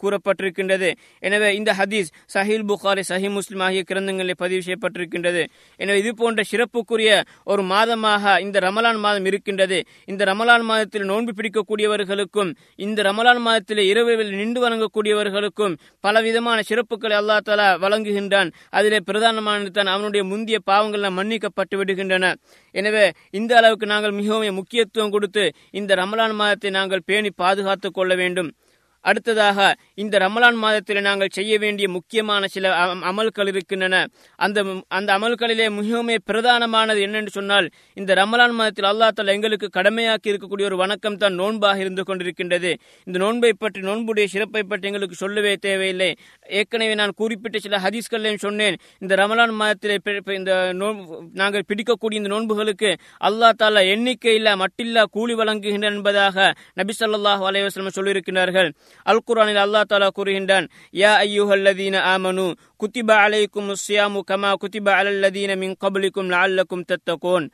[0.04, 0.92] கூறப்பட்டிருக்கின்றது.
[1.28, 5.44] எனவே இந்த ஹதீஸ் சஹீல் புகாரி சஹி முஸ்லிம் ஆகிய கிரந்தங்களில் பதிவு செய்யப்பட்டிருக்கின்றது.
[5.80, 7.12] எனவே இது போன்ற சிறப்புக்குரிய
[7.52, 9.80] ஒரு மாதமாக இந்த ரமலான் மாதம் இருக்கின்றது.
[10.12, 11.34] இந்த ரமலான் மாதத்தில் நோன்பு
[12.28, 12.52] வணங்குபவர்களுக்கும்
[12.86, 18.50] இந்த ரமலான் மாதத்தில் இரவில் நின்று வணங்கக்கூடியவர்களுக்கும் பலவிதமான சிறப்புகளை அல்லா தலா வழங்குகின்றான்.
[18.70, 22.34] அதிலே பிரதானமானது தான் அவனுடைய முந்திய பாவங்கள் மன்னிக்கப்பட்டு விடுகின்றன.
[22.76, 28.52] எனவே இந்த அளவுக்கு நாங்கள் மிகவும் முக்கியத்துவம் கொடுத்து இந்த ரமலான் மாதத்தை நாங்கள் பேணி பாதுகாத்துக் கொள்ள வேண்டும்.
[29.02, 34.08] அடுத்ததாக இந்த ரமலான் மாதத்தில் நாங்கள் செய்ய வேண்டிய முக்கியமான சில அமல்கள் இருக்கின்றன.
[34.36, 40.64] அந்த அந்த அமல்களிலே மிகவும் பிரதானமானது என்னென்று சொன்னால் இந்த ரமலான் மாதத்தில் அல்லாஹ் தலா எங்களுக்கு கடமையாக்கி இருக்கக்கூடிய
[40.64, 42.76] ஒரு வணக்கம் தான் நோன்பாக இருந்து கொண்டிருக்கின்றது.
[43.04, 46.16] இந்த நோன்பை பற்றி நோன்புடைய சிறப்பை பற்றி எங்களுக்கு சொல்லவே தேவையில்லை.
[46.48, 48.76] ஏற்கனவே நான் குறிப்பிட்ட சில ஹதீஸ்களையும் சொன்னேன்.
[49.00, 55.34] இந்த ரமலான் மாதத்திலே பி- இந்த நோன்பு நாங்கள் பிடிக்கக்கூடிய இந்த நோன்புகளுக்கு அல்லாஹ் தாலா எண்ணிக்கையில்லா மட்டில்லா கூலி
[55.34, 62.46] வழங்குகின்றன என்பதாக நபி சொல்லாஹ் அலைவாஸ்லம் சொல்லியிருக்கிறார்கள் சொல்லியிருக்கிறார்கள் அல் குர்ஆனில் அல்லாஹ் தாலா கூறுகின்றான் யா ஐயுஹல்லதீன ஆமனு
[62.78, 67.48] குத்திப அலைக்கும் சியாமு கமா குத்திப அலல்லதீன மின் கபலிக்கும் லஅல்லக்கும் தத்தகூன்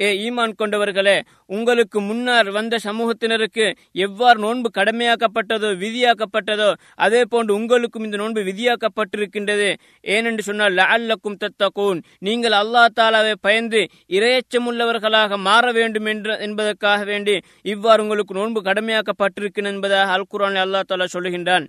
[0.00, 1.14] ஏ ஈமான் கொண்டவர்களே
[1.56, 3.66] உங்களுக்கு முன்னர் வந்த சமூகத்தினருக்கு
[4.06, 6.70] எவ்வாறு நோன்பு கடமையாக்கப்பட்டதோ விதியாக்கப்பட்டதோ
[7.06, 9.68] அதே போன்று உங்களுக்கும் இந்த நோன்பு விதியாக்கப்பட்டிருக்கின்றது.
[10.14, 12.00] ஏனென்று சொன்னால் லஅல்லக்கும் தத்தகூன்.
[12.28, 13.82] நீங்கள் அல்லாஹ் தாலாவை பயந்து
[14.16, 17.36] இரையச்சமுள்ளவர்களாக மாற வேண்டும் என்று என்பதற்காக வேண்டி
[17.74, 21.66] இவ்வாறு உங்களுக்கு நோன்பு கடமையாக்கப்பட்டிருக்கிறது என்பதாக அல் குரான் அல்லா தாலா சொல்லுகின்றான்.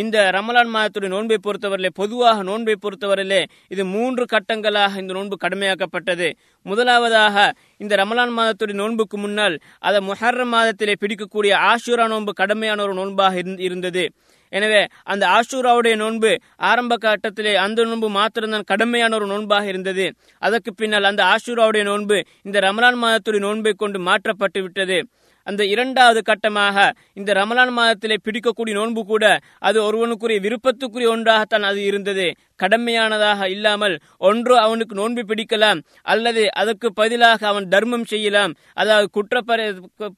[0.00, 6.28] இந்த ரமலான் மாதத்துடைய நோன்பை பொறுத்தவரையிலே பொதுவாக நோன்பை பொறுத்தவரையிலே இது மூன்று கட்டங்களாக இந்த நோன்பு கடமையாக்கப்பட்டது.
[6.66, 7.36] முதலாவதாக
[7.82, 14.04] இந்த ரமலான் மாதத்துடைய நோன்புக்கு முன்னால் அதை முஹர்ரம் மாதத்திலே பிடிக்கக்கூடிய ஆஷூரா நோன்பு கடமையான ஒரு நோன்பாக இருந்தது.
[14.52, 14.80] எனவே
[15.12, 16.30] அந்த ஆஷூராவுடைய நோன்பு
[16.70, 20.06] ஆரம்ப கட்டத்திலே அந்த நோன்பு மாத்திரம்தான் கடமையான ஒரு நோன்பாக இருந்தது.
[20.38, 24.98] அதற்கு பின்னால் அந்த ஆஷூராவுடைய நோன்பு இந்த ரமலான் மாதத்துடைய நோன்பை கொண்டு மாற்றப்பட்டு விட்டது.
[25.46, 26.86] அந்த இரண்டாவது கட்டமாக
[27.20, 29.24] இந்த ரமலான் மாதத்திலே பிடிக்கக்கூடிய நோன்பு கூட
[29.68, 32.26] அது ஒருவனுக்குரிய விருப்பத்துக்குரிய ஒன்றாகத்தான் அது இருந்தது.
[32.62, 33.94] கடமையானதாக இல்லாமல்
[34.28, 35.80] ஒன்று அவனுக்கு நோன்பு பிடிக்கலாம்
[36.12, 39.42] அல்லது அதற்கு பதிலாக அவன் தர்மம் செய்யலாம் அதாவது குற்ற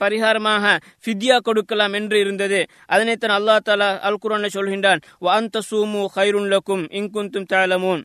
[0.03, 2.61] பரிகாரமாக ஃபித்யா கொடுக்கலாம் என்று இருந்தது.
[2.87, 8.03] அதனைத்தான் அல்லாஹ் தாலா அல் குர்ஆன்ல சொல்கின்றான் வாந்த சூமு ஹைருன்லக்கும் இங்குந்தும் இன்குந்தும் தாலமூன்.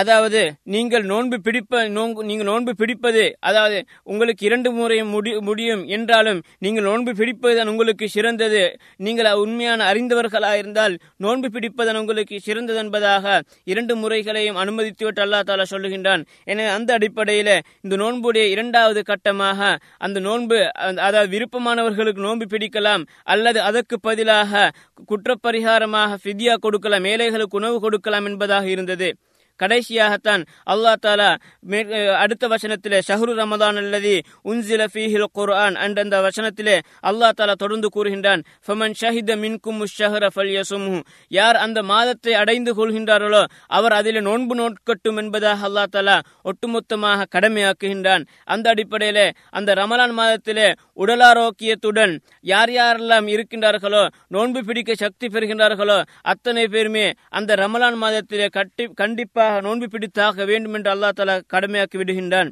[0.00, 0.40] அதாவது
[0.74, 1.82] நீங்கள் நோன்பு பிடிப்ப
[2.28, 3.78] நீங்கள் நோன்பு பிடிப்பது அதாவது
[4.10, 8.62] உங்களுக்கு இரண்டு முறை முடி முடியும் என்றாலும் நீங்கள் நோன்பு பிடிப்பதுதான் உங்களுக்கு சிறந்தது.
[9.06, 13.36] நீங்கள் உண்மையான அறிந்தவர்களாக இருந்தால் நோன்பு பிடிப்பதன் உங்களுக்கு சிறந்தது என்பதாக
[13.72, 16.24] இரண்டு முறைகளையும் அனுமதித்துவிட்டு அல்லா தாலா சொல்லுகின்றான்.
[16.52, 17.54] எனவே அந்த அடிப்படையில்
[17.84, 19.60] இந்த நோன்புடைய இரண்டாவது கட்டமாக
[20.06, 20.58] அந்த நோன்பு
[21.06, 23.04] அதாவது விருப்பமானவர்களுக்கு நோன்பு பிடிக்கலாம்
[23.34, 24.70] அல்லது அதற்கு பதிலாக
[25.10, 29.10] குற்றப்பரிகாரமாக ஃபித்யா கொடுக்கலாம் ஏழைகளுக்கு உணவு கொடுக்கலாம் என்பதாக இருந்தது.
[29.60, 31.28] கடைசியாகத்தான் அல்லாஹ் தாலா
[31.66, 31.84] மே-
[32.16, 34.12] அடுத்த வசனத்திலே ஷஹ்ரு ரமதான் அல்லது
[34.44, 39.64] உன்சில ஃபீஹில் குர்ஆன் என்ற அந்த வசனத்திலே அல்லாஹ் தாலா தொடர்ந்து கூறுகின்றான் ஃபமன் ஷஹித மின்கும்
[39.94, 40.98] ஷஹர ஃபல்யசும்ஹு.
[41.30, 48.22] யார் அந்த மாதத்தை அடைந்து கொள்கின்றார்களோ அவர் அதிலே நோன்பு நோட்கட்டும் என்பதாக அல்லாஹ் தாலா ஒட்டுமொத்தமாக கடமையாக்குகின்றான்.
[48.46, 52.12] அந்த அடிப்படையிலே அந்த ரமலான் மாதத்திலே உடலாரோக்கியத்துடன்
[52.44, 59.66] யார் யாரெல்லாம் இருக்கின்றார்களோ நோன்பு பிடிக்க சக்தி பெறுகின்றார்களோ அத்தனை பேருமே அந்த ரமலான் மாதத்திலே கட்டி கண்டிப்பாக கட்டாராக
[59.66, 62.50] நோன்பு பிடித்தாக வேண்டும் என்று அல்லா தாலா கடமையாக்கி விடுகின்றான்.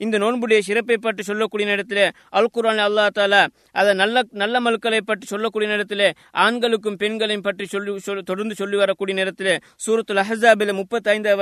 [0.00, 2.00] இந்த நோன்புடைய சிறப்பை பற்றி சொல்லக்கூடிய நேரத்தில்
[2.38, 3.42] அல் குரான் அல்லா தாலா
[3.80, 6.02] அதை நல்ல நல்ல மல்களை பற்றி சொல்லக்கூடிய நேரத்தில்
[6.44, 7.92] ஆண்களுக்கும் பெண்களையும் பற்றி சொல்லி
[8.30, 9.52] தொடர்ந்து சொல்லி வரக்கூடிய நேரத்தில்
[9.84, 11.36] சூரத்துல் அஹாபில் முப்பத்தி ஐந்து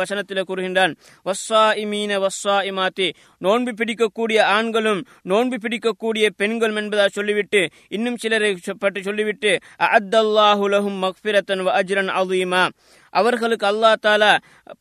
[0.00, 0.92] வசனத்தில் கூறுகின்றான்.
[1.28, 3.08] வஸ்ஸா இமீன வஸ்ஸா இமாத்தி
[3.46, 5.00] நோன்பு பிடிக்கக்கூடிய ஆண்களும்
[5.32, 7.62] நோன்பு பிடிக்கக்கூடிய பெண்களும் என்பதாக சொல்லிவிட்டு
[7.98, 8.52] இன்னும் சிலரை
[8.84, 9.52] பற்றி சொல்லிவிட்டு
[9.96, 12.62] அத்தல்லாஹுலஹும் மக்பிரத்தன் அஜ்ரன் அலீமா.
[13.20, 14.30] அவர்களுக்கு அல்லா தாலா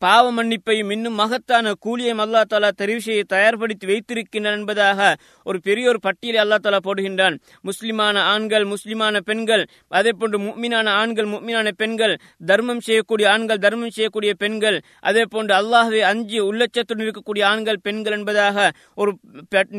[0.04, 5.10] பாவ மன்னிப்பையும் இன்னும் மகத்தான கூலியையும் அல்லா தாலா தெரிவு செய்ய தயார்படுத்தி வைத்திருக்கின்றன என்பதாக
[5.50, 7.36] ஒரு பெரிய ஒரு பட்டியலை அல்லா தாலா போடுகின்றான்.
[7.70, 9.64] முஸ்லிமான ஆண்கள் முஸ்லிமான பெண்கள்
[10.00, 12.16] அதே போன்று முக்மீனான ஆண்கள் முக்மீனான பெண்கள்
[12.52, 14.78] தர்மம் செய்யக்கூடிய ஆண்கள் தர்மம் செய்யக்கூடிய பெண்கள்
[15.10, 19.14] அதே போன்று அல்லாஹை அஞ்சு உள்ளச்சத்துடன் இருக்கக்கூடிய ஆண்கள் பெண்கள் என்பதாக ஒரு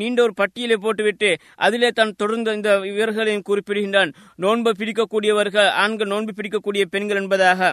[0.00, 1.30] நீண்ட ஒரு பட்டியலை போட்டுவிட்டு
[1.66, 4.10] அதிலே தான் தொடர்ந்து இந்த இவர்களையும் குறிப்பிடுகின்றான்.
[4.44, 7.72] நோன்பு பிடிக்கக்கூடியவர்கள் ஆண்கள் நோன்பு பிடிக்கக்கூடிய பெண்கள் என்பதாக.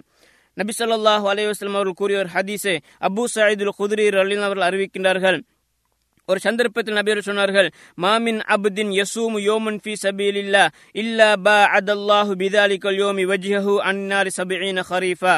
[0.58, 5.40] நபி சொல்லாஹு அலைவாஸ்லம் அவர்கள் கூறிய ஒரு ஹதீஸை அபு சயீதுல் குதிரி அலின் அவர்கள் அறிவிக்கின்றார்கள்
[6.30, 13.26] ஒரு சந்தர்ப்பத்தில் நபியர் சொன்னார்கள் மாமின் அப்தின் யசூமு யோமன் ஃபி சபீலில்லா இல்லா பா அதல்லாஹு பிதாலிகல் யோமி
[13.26, 15.36] வஜ்ஹு அன்னாரி சபீன ஹரீஃபா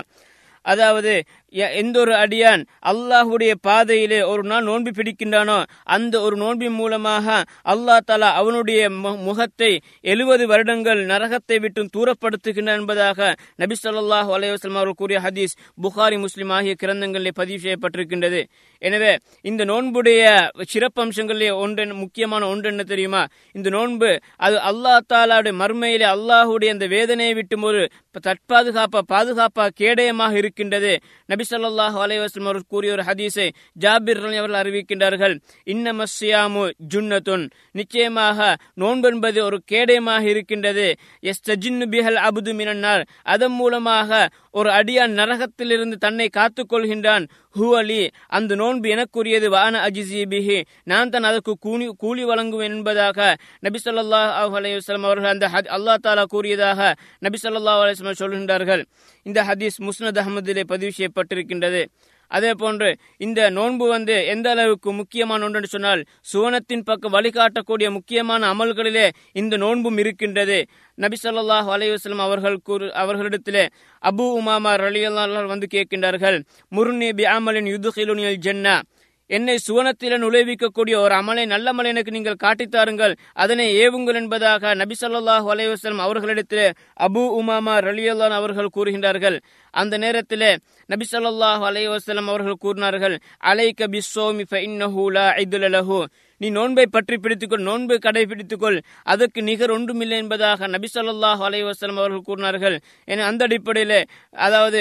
[0.65, 1.13] அதாவது
[1.53, 2.61] எந்த ஒரு அடியான்
[2.91, 5.57] அல்லாஹுடைய பாதையிலே ஒரு நாள் நோன்பு பிடிக்கின்றானோ
[5.95, 7.27] அந்த ஒரு நோன்பின் மூலமாக
[7.73, 8.81] அல்லா தலா அவனுடைய
[9.27, 9.71] முகத்தை
[10.13, 13.29] எழுபது வருடங்கள் நரகத்தை விட்டு தூரப்படுத்துகின்றான் என்பதாக
[13.63, 18.41] நபி சொல்லாஹு அலைவாஸ்லாம் அவர்கள் கூறிய ஹதீஸ் புகாரி முஸ்லிம் ஆகிய கிரந்தங்களிலே பதிவு செய்யப்பட்டிருக்கின்றது.
[18.81, 19.11] எனவே
[19.45, 20.21] இந்த நோன்புடைய
[20.73, 23.21] சிறப்பம்சங்களிலே ஒன்று முக்கியமான ஒன்று என்ன தெரியுமா?
[23.57, 24.09] இந்த நோன்பு
[24.45, 27.81] அது அல்லா தாலாவுடைய மர்மையிலே அல்லாஹுடைய அந்த வேதனையை விட்டும் ஒரு
[28.27, 30.91] தற்பாதுகாப்பா பாதுகாப்பா கேடயமாக இருக்கின்றது.
[31.29, 35.39] நபி சொல்லாஹு அலைவாஸ்லம் அவர்கள் கூறிய ஒரு ஹதீஸை ஜாபிர் அவர்கள் அறிவிக்கின்றார்கள்.
[35.65, 37.49] இன்னமஸ்யாமு ஜுன்னத்துன்.
[37.71, 40.95] நிச்சயமாக நோன்பு என்பது ஒரு கேடயமாக இருக்கின்றது.
[41.19, 47.27] எஸ் தஜின்னு பிஹல் அபுது மினன்னார் அதன் மூலமாக ஒரு அடியான் நரகத்திலிருந்து தன்னை காத்துக் கொள்கின்றான்.
[47.59, 49.47] ஹுவலி அந்த நோன்பு எனக்குரியது.
[49.47, 50.63] வான அஜிசி பிஹி.
[50.83, 56.95] நான் தான் அதற்கு கூலி கூலி வழங்குவேன் என்பதாக நபி சொல்லா அலையம் அவர்கள் அந்த அல்லா தாலா கூறியதாக
[57.19, 58.85] நபி சொல்லா அலையம் சொல்கின்றார்கள்.
[59.23, 61.83] இந்த ஹதீஸ் முஸ்னத் அகமதிலே பதிவு செய்யப்பட்டு செய்யப்பட்டிருக்கின்றது
[62.31, 69.09] அதே போன்று இந்த நோன்பு வந்து எந்த அளவுக்கு முக்கியமான ஒன்று சொன்னால் சுவனத்தின் பக்கம் வழிகாட்டக்கூடிய முக்கியமான அமல்களிலே
[69.33, 70.57] இந்த நோன்பும் இருக்கின்றது.
[70.97, 73.65] நபி சொல்லாஹ் அலைவாஸ்லம் அவர்கள் கூறு அவர்களிடத்திலே
[74.01, 76.39] அபு உமாமா ரலியல்லாஹ் வந்து கேட்கின்றார்கள்
[76.71, 78.75] முர்னி பி அமலின் யுதுகிலுனியல் ஜென்னா.
[79.29, 85.47] என்னை சுவனத்தில நுழைவிக்கக்கூடிய ஒரு அமலை நல்ல அமலை எனக்கு நீங்கள் காட்டித்தாருங்கள் அதனை ஏவுங்கள் என்பதாக நபி சொல்லாஹ்
[85.53, 86.71] அலைவாஸ்லம் அவர்களிடத்திலே
[87.07, 89.37] அபு உமாமா ரலியல்லான் அவர்கள் கூறுகின்றார்கள்.
[89.73, 90.51] அந்த நேரத்திலே
[90.89, 93.15] நபி சொல்லாஹு அலைவாஸ்லம் அவர்கள் கூறினார்கள்
[93.51, 95.25] அலைக்க பிஸ்ஸோமி ஃபஇன்னஹு லா
[96.41, 98.77] நீ நோன்பை பற்றி பிடித்துக்கொள் நோன்பை கடைபிடித்துக்கொள்.
[99.11, 102.75] அதற்கு நிகர் ஒன்றுமில்லை என்பதாக நபி சொல்லாஹ் அலைவாஸ்லம் அவர்கள் கூறினார்கள்.
[103.11, 103.99] என அந்த அடிப்படையில்
[104.45, 104.79] அதாவது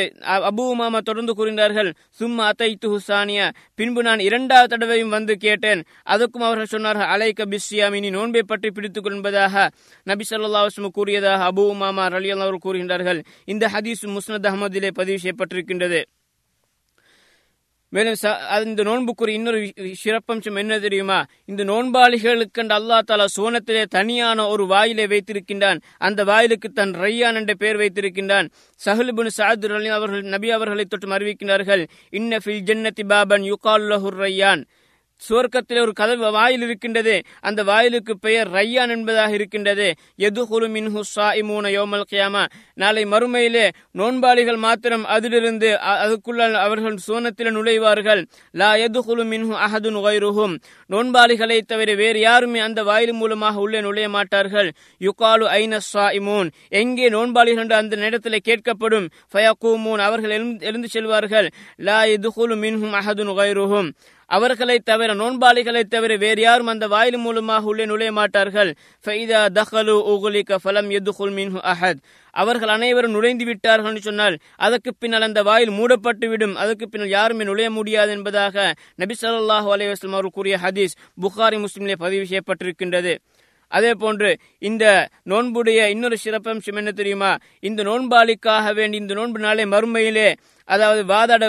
[0.50, 3.46] அபு மாமா தொடர்ந்து கூறினார்கள் சும்மா அத்தைத்து ஹுசானியா
[3.78, 5.82] பின்பு நான் இரண்டாவது தடவையும் வந்து கேட்டேன்.
[6.14, 9.68] அதற்கும் அவர்கள் சொன்னார்கள் அலைக்க பிஸ்யாமி நீ நோன்பை பற்றி பிடித்துக்கொள் என்பதாக
[10.10, 10.66] நபி சொல்லா
[10.98, 13.20] கூறியதாக அபு மாமா ரலியல் அவர்கள் கூறுகின்றார்கள்.
[13.52, 14.48] இந்த ஹதீஸ் முஸ்னத்
[14.82, 16.02] அகமதிலே பதிவு செய்யப்பட்டிருக்கின்றது.
[17.88, 18.16] மேலும்
[18.64, 19.72] இந்த நோன்புக்குரிய இன்னொரு
[20.04, 21.24] சிறப்பம்சம் என்ன தெரியுமா?
[21.44, 25.80] இந்த நோன்பாளிகளுக்கு அல்லா தாலா சோனத்திலே தனியான ஒரு வாயிலை வைத்திருக்கின்றான்.
[25.98, 28.48] அந்த வாயிலுக்கு தன் ரையான் என்ற பெயர் வைத்திருக்கின்றான்.
[28.84, 34.64] சஹலுபின் சாது அவர்கள் நபி அவர்களை தொற்றும் அறிவிக்கிறார்கள் இன்ன ஃபில் ஜன்னதி பாபன் யுகால்லஹுர் ரையான்.
[35.28, 37.22] சுவர்க்கத்தில் ஒரு கதவு வாயில் இருக்கின்றது.
[37.40, 39.94] அந்த வாயிலுக்கு பெயர் ரையான் என்பதாக இருக்கின்றது.
[40.18, 42.46] எதுகுலு மின்ஹு சாயிமூன யோமல் கியாமா.
[42.82, 43.64] நாளை மறுமையிலே
[44.00, 45.68] நோன்பாளிகள் மாத்திரம் அதிலிருந்து
[46.04, 48.22] அதுக்குள்ள அவர்கள் சோனத்தில் நுழைவார்கள்.
[48.60, 50.54] லா எதுகுலு மின்ஹு அஹதுன் வைருஹும்
[50.90, 54.70] நோன்பாளிகளை தவிர வேறு யாருமே அந்த வாயில் மூலமாக உள்ளே நுழைய மாட்டார்கள்.
[55.08, 56.50] யுகாலு ஐன சாயிமூன்.
[56.82, 59.06] எங்கே நோன்பாளிகள் என்று அந்த நேரத்தில் கேட்கப்படும்.
[59.32, 60.02] ஃபயகூமூன்.
[60.08, 60.34] அவர்கள்
[60.70, 61.48] எழுந்து செல்வார்கள்.
[61.88, 63.90] லா எதுகுலு மின்ஹும் அஹதுன் வைருஹும்
[64.30, 68.70] அவர்களை தவிர நோன்பாளிகளை தவிர வேறு யாரும் அந்த வாயில் மூலமாக உள்ளே நுழைய மாட்டார்கள்.
[69.04, 72.00] ஃபைதா தஹலு உகுலிக ஃபலம் எதுகுல் மின்ஹு அஹத்.
[72.34, 76.54] அவர்கள் அனைவரும் நுழைந்து விட்டார்கள் என்று சொன்னால் அதற்கு பின்னால் அந்த வாயில் மூடப்பட்டுவிடும்.
[76.54, 82.24] அதற்கு பின்னால் யாருமே நுழைய முடியாது என்பதாக நபி சொல்லாஹு அலைவாஸ்லம் அவர்கள் கூறிய ஹதீஸ் புகாரி முஸ்லிமிலே பதிவு
[82.24, 83.14] செய்யப்பட்டிருக்கின்றது.
[83.72, 84.84] அதே போன்று இந்த
[85.22, 87.30] நோன்புடைய இன்னொரு சிறப்பம்சம் என்ன தெரியுமா?
[87.60, 90.26] இந்த நோன்பாளிக்காக வேண்டி இந்த நோன்பு நாளை மறுமையிலே
[90.74, 91.42] அதாவது வாதாட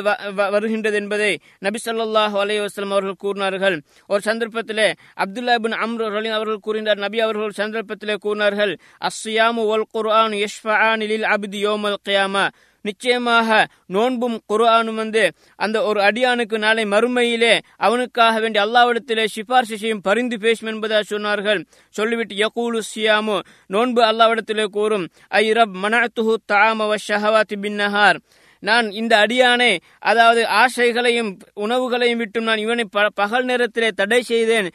[0.55, 1.31] வருகின்றது என்பதை
[1.67, 3.77] நபி சொல்லாஹு அலைவாஸ்லம் அவர்கள் கூறினார்கள்.
[4.12, 4.89] ஒரு சந்தர்ப்பத்திலே
[5.23, 6.03] அப்துல்லா பின் அம்ரு
[6.39, 8.75] அவர்கள் கூறினார் நபி அவர்கள் சந்தர்ப்பத்திலே கூறினார்கள்
[9.09, 12.45] அஸ்யாமு ஒல் குர்ஆன் யஷ்ஃபானிலில் அபிதி யோமல் கியாமா.
[12.86, 13.49] நிச்சயமாக
[13.95, 15.21] நோன்பும் குர்ஆனும் வந்து
[15.65, 17.51] அந்த ஒரு அடியானுக்கு நாளை மறுமையிலே
[17.86, 21.62] அவனுக்காக வேண்டி அல்லாவிடத்திலே சிபார்சு செய்யும் பரிந்து பேசும் என்பதாக சொன்னார்கள்.
[21.95, 23.38] சொல்லிவிட்டு யகூலு சியாமு
[23.75, 25.05] நோன்பு அல்லாவிடத்திலே கூறும்
[25.41, 28.19] ஐ ரப் மனத்துஹு தாமவ ஷஹவாத்தி பின்னஹார்
[28.67, 29.71] நான் இந்த அடியானை
[30.12, 31.32] அதாவது ஆசைகளையும்
[31.63, 34.67] உணவுகளையும் விட்டும் நான் இவனை பகல் நேரத்திலே தடை செய்தேன்.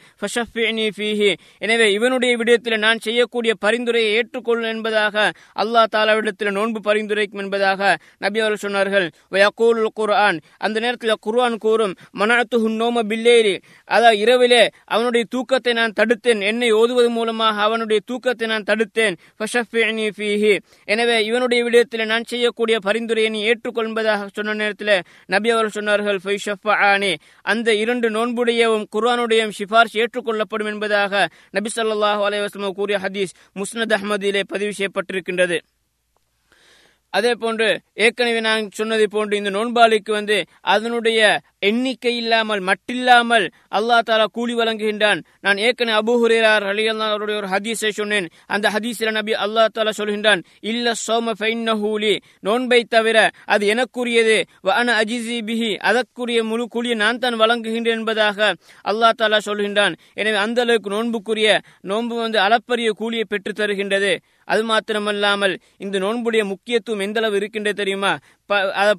[0.97, 1.31] ஃபீஹி.
[1.57, 5.15] எனவே இவனுடைய விடயத்தில் நான் செய்யக்கூடிய பரிந்துரையை ஏற்றுக்கொள்ளும் என்பதாக
[5.61, 9.07] அல்லாஹ் தாலாவிடத்தில் நோன்பு பரிந்துரைக்கும் என்பதாக நபி அவர்கள் சொன்னார்கள்.
[9.99, 10.39] குர்ஆன்.
[10.57, 16.41] அந்த நேரத்தில் குர்ஆன் கூறும் மனத்து நோம பில்லேரி அதாவது இரவிலே அவனுடைய தூக்கத்தை நான் தடுத்தேன்.
[16.51, 19.15] என்னை ஓதுவது மூலமாக அவனுடைய தூக்கத்தை நான் தடுத்தேன்.
[20.17, 20.53] ஃபீஹி.
[20.91, 23.41] எனவே இவனுடைய விடயத்தில் நான் செய்யக்கூடிய பரிந்துரையை நீ
[23.79, 24.95] கொள்வதாக சொன்ன நேரத்தில்
[25.33, 27.13] நபி அவர்கள் சொன்னார்கள் ஃபைஷஃபஆனி.
[27.51, 31.25] அந்த இரண்டு நோன்புடையவும் குர்ஆனுடையும் சிபார்ஷ் ஏற்றுக்கொள்ளப்படும் என்பதாக
[31.57, 35.59] நபி சொல்லாஹு அலைவாஸ்லம் கூறிய ஹதீஸ் முஸ்னத் அஹமதிலே பதிவு செய்யப்பட்டிருக்கின்றது.
[37.13, 37.67] அதே போன்று
[38.05, 40.37] ஏற்கனவே நான் சொன்னதை போன்று இந்த நோன்பாளிக்கு வந்து
[40.73, 41.19] அதனுடைய
[41.59, 43.45] எண்ணிக்கை இல்லாமல் மட்டில்லாமல்
[43.77, 45.19] அல்லாஹ் தாலா கூலி வழங்குகின்றான்.
[45.41, 48.27] நான் ஏற்கனவே அபு ஹுரேரார் அவருடைய ஒரு ஹதீஸை சொன்னேன்.
[48.47, 54.37] அந்த ஹதீஸில் நபி அல்லா தாலா சொல்கின்றான் இல்ல சோம ஃபைன்னஹூலி நோன்பை தவிர அது எனக்குரியது.
[54.61, 55.71] வன அஜிசி பிஹி.
[55.89, 58.39] அதற்குரிய முழு கூலியை நான் தான் வழங்குகின்றேன் என்பதாக
[58.85, 59.95] அல்லாஹ் தாலா சொல்கின்றான்.
[60.13, 64.13] எனவே அந்த அளவுக்கு நோன்புக்குரிய நோன்பு வந்து அளப்பரிய கூலியை பெற்று தருகின்றது.
[64.49, 68.13] அது மாத்திரமல்லாமல் இந்த நோன்புடைய முக்கியத்துவம் எந்த அளவு இருக்கின்றது தெரியுமா?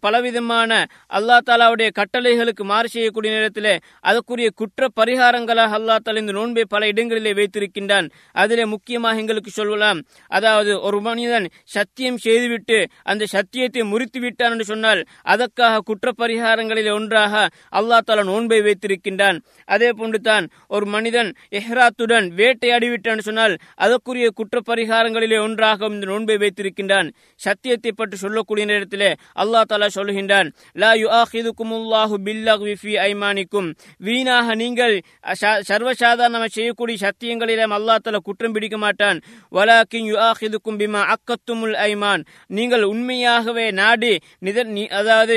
[0.04, 0.72] பலவிதமான
[1.18, 3.74] அல்லா தாலாவுடைய கட்டளைகளுக்கு மாறு செய்யக்கூடிய நேரத்திலே
[4.10, 8.06] அதற்குரிய குற்ற பரிகாரங்களாக அல்லா தாலா இந்த நோன்பை பல இடங்களிலே வைத்திருக்கின்றான்.
[8.42, 9.98] அதிலே முக்கியமாக எங்களுக்கு சொல்லலாம்.
[10.38, 12.78] அதாவது ஒரு மனிதன் சத்தியம் செய்துவிட்டு
[13.12, 15.02] அந்த சத்தியத்தை முறித்து விட்டான் என்று சொன்னால்
[15.34, 17.34] அதற்காக குற்ற பரிகாரங்களிலே ஒன்றாக
[17.80, 19.38] அல்லா தாலா நோன்பை வைத்திருக்கின்றான்.
[19.74, 26.36] அதே போன்று தான் ஒரு மனிதன் எஹ்ராத்துடன் வேட்டையாடி விட்டான் சொன்னால் அதற்குரிய குற்ற பரிகாரங்களிலே ஒன்றாக இந்த நோன்பை
[26.44, 27.08] வைத்திருக்கின்றான்.
[27.40, 29.10] சத்தியத்தை பற்றி சொல்லக்கூடிய நேரத்திலே
[29.42, 33.68] அல்லாஹ் தலா சொல்லுகின்றான் லா யுஆஹிதுகுமுல்லாஹு பில்லஹ்வி ஃபீ ஐமானிக்கும்.
[33.96, 34.94] வீணாக நீங்கள்
[35.40, 39.18] ச- சர்வசாதாரணமாக செய்யக்கூடிய சத்தியங்களிலே அல்லாஹ் தலா குற்றம் பிடிக்க மாட்டான்.
[39.52, 42.22] வலாக்கின் யுஆஹிதுக்கும் பிமா அக்கத்துமுல் ஐமான்.
[42.46, 44.58] நீங்கள் உண்மையாகவே நாடி நித
[44.90, 45.36] அதாவது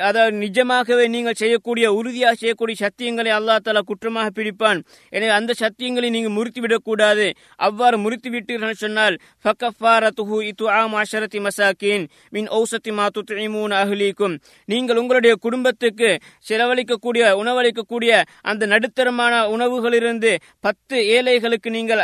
[0.00, 4.78] அதாவது நிஜமாகவே நீங்கள் செய்யக்கூடிய உறுதியாக செய்யக்கூடிய சத்தியங்களை அல்லாஹ் தலா குற்றமாக பிடிப்பான்.
[5.12, 7.26] எனவே அந்த சத்தியங்களை நீங்கள் முறித்து விடக்கூடாது
[7.56, 15.34] அவ்வாறு முறித்து விட்டீர்கள் சொன்னால் ஃபக்கஃபாரத்துஹு இத்துஆம் அஷரத்தி மசாக்கின் மின் ஔசத்தி மாத்து துத்இமூன அஹ்லீக்கும் நீங்கள் உங்களுடைய
[15.44, 16.08] குடும்பத்துக்கு
[16.48, 18.12] செலவழிக்கக்கூடிய உணவளிக்கக்கூடிய
[18.50, 20.32] அந்த நடுத்தரமான உணவுகளிலிருந்து
[20.66, 22.02] பத்து ஏழைகளுக்கு நீங்கள்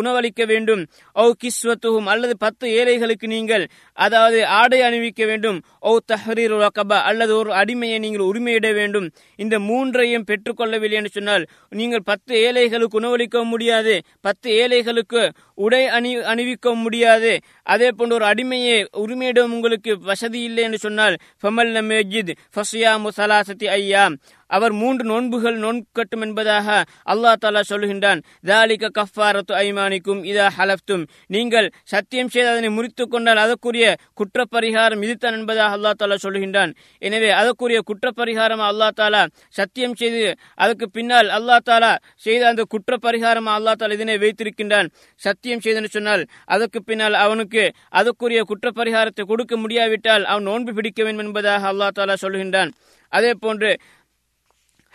[0.00, 0.82] உணவளிக்க வேண்டும்.
[1.16, 3.64] ஓ கிஸ்வத்துகும் அல்லது பத்து ஏழைகளுக்கு நீங்கள்
[4.06, 5.58] அதாவது ஆடை அணிவிக்க வேண்டும்.
[5.80, 9.06] ஓ தஹரீர் ரகபா அல்லது ஒரு அடிமையை நீங்கள் உரிமையிட வேண்டும்.
[9.36, 11.44] இந்த மூன்றையும் பெற்றுக்கொள்ளவில்லை என்று சொன்னால்
[11.80, 13.94] நீங்கள் பத்து ஏழைகளுக்கு உணவளிக்க முடியாது.
[14.20, 15.22] பத்து ஏழைகளுக்கு
[15.64, 17.32] உடை அணி அணிவிக்க முடியாது.
[17.72, 24.15] அதே போன்ற ஒரு அடிமையை உரிமையிடம் உங்களுக்கு வசதி இல்லை என்று சொன்னால் ஃபமல் மேஜித் ஃபசியாமு சலாசத்தி ஐயாம்
[24.56, 26.68] அவர் மூன்று நோன்புகள் நோன்கட்டும் என்பதாக
[27.12, 28.20] அல்லாஹ் தாலா சொல்லுகின்றான்.
[28.50, 33.86] தாலிக கஃபாரத்து ஐமானிக்கும் இதா ஹலப்தும் நீங்கள் சத்தியம் செய்து அதனை முறித்துக் கொண்டால் அதற்குரிய
[34.20, 36.72] குற்றப்பரிகாரம் இதுதான் என்பதாக அல்லாஹ் தாலா சொல்லுகின்றான்.
[37.08, 39.22] எனவே அதற்குரிய குற்றப்பரிகாரம் அல்லாஹ் தாலா
[39.58, 40.22] சத்தியம் செய்து
[40.64, 41.92] அதற்கு பின்னால் அல்லாஹ் தாலா
[42.26, 44.90] செய்த அந்த குற்றப்பரிகாரம் அல்லாஹ் தாலா இதனை வைத்திருக்கின்றான்.
[45.20, 47.64] சத்தியம் செய்தென்று சொன்னால் அதற்கு பின்னால் அவனுக்கு
[48.00, 52.72] அதற்குரிய குற்றப்பரிகாரத்தை கொடுக்க முடியாவிட்டால் அவன் நோன்பு பிடிக்க வேண்டும் என்பதாக அல்லாஹ் தாலா சொல்லுகின்றான்.
[53.12, 53.70] அதே போன்று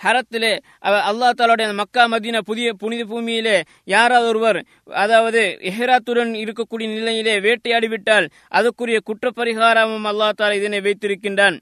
[0.06, 0.54] ஹரத்திலே
[1.10, 4.60] அல்லா தாலாவுடைய மக்கா மதீனா புதிய புனித பூமியிலே யாராவது ஒருவர்
[5.04, 5.42] அதாவது
[5.72, 11.58] எஹ்ராத்துடன் இருக்கக்கூடிய நிலையிலே வேட்டையாடி விட்டால் அதற்குரிய குற்றப்பரிகாரமும் அல்லாஹ் தாலா இதனை வைத்திருக்கின்றான்.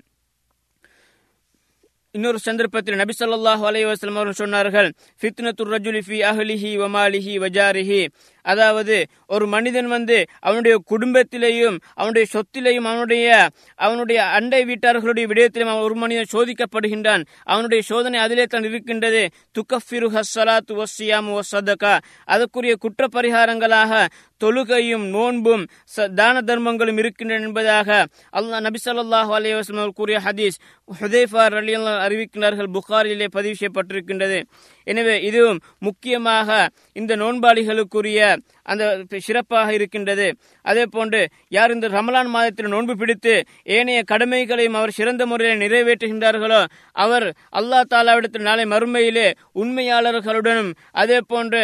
[2.16, 4.90] இன்னொரு சந்தர்ப்பத்தில் நபி ஸல்லல்லாஹு அலைஹி அவர்கள் சொன்னார்கள்
[5.22, 8.02] ஃபித்னத்துர் ரஜுலி ஃபி அஹ்லிஹி வமாலிஹி வஜாரிஹி
[8.44, 15.96] அதாவது ஒரு மனிதன் வந்து அவனுடைய குடும்பத்திலேயும் அவனுடைய சொத்திலேயும் அவனுடைய அவனுடைய அண்டை வீட்டார்களுடைய விடயத்திலும் அவன் ஒரு
[15.96, 17.26] மனிதன் சோதிக்கப்படுகின்றான்.
[17.44, 19.30] அவனுடைய சோதனை அதிலே தான் இருக்கின்றது.
[19.52, 22.00] துக்கஃபிரு ஹஸ்ஸலாத்து ஒஸ்ஸியாம் வஸ்ஸதகா.
[22.26, 24.08] அதற்குரிய குற்ற பரிகாரங்களாக
[24.44, 30.58] தொழுகையும் நோன்பும் ச- தான தர்மங்களும் இருக்கின்றன என்பதாக அல்லாஹ் நபி ஸல்லல்லாஹு அலைஹி வஸல்லம் கூறிய ஹதீஸ்
[31.02, 34.44] ஹுதேஃபார் ரலியல்லாஹு அறிவிக்கிறார்கள் புகாரிலே பதிவு செய்யப்பட்டிருக்கின்றது.
[34.84, 38.33] எனவே இதுவும் முக்கியமாக இந்த நோன்பாளிகளுக்குரிய
[38.64, 38.84] அந்த
[39.20, 40.28] சிறப்பாக இருக்கின்றது.
[40.66, 43.34] அதே போன்று யார் இந்த ரமலான் மாதத்தில் நோன்பு பிடித்து
[43.78, 46.62] ஏனைய கடமைகளையும் அவர் சிறந்த முறையில் நிறைவேற்றுகின்றார்களோ
[47.06, 47.28] அவர்
[47.60, 50.72] அல்லாஹ் தாலாவிடத்தில் நாளை மறுமையிலே உண்மையாளர்களுடனும்
[51.04, 51.64] அதே போன்று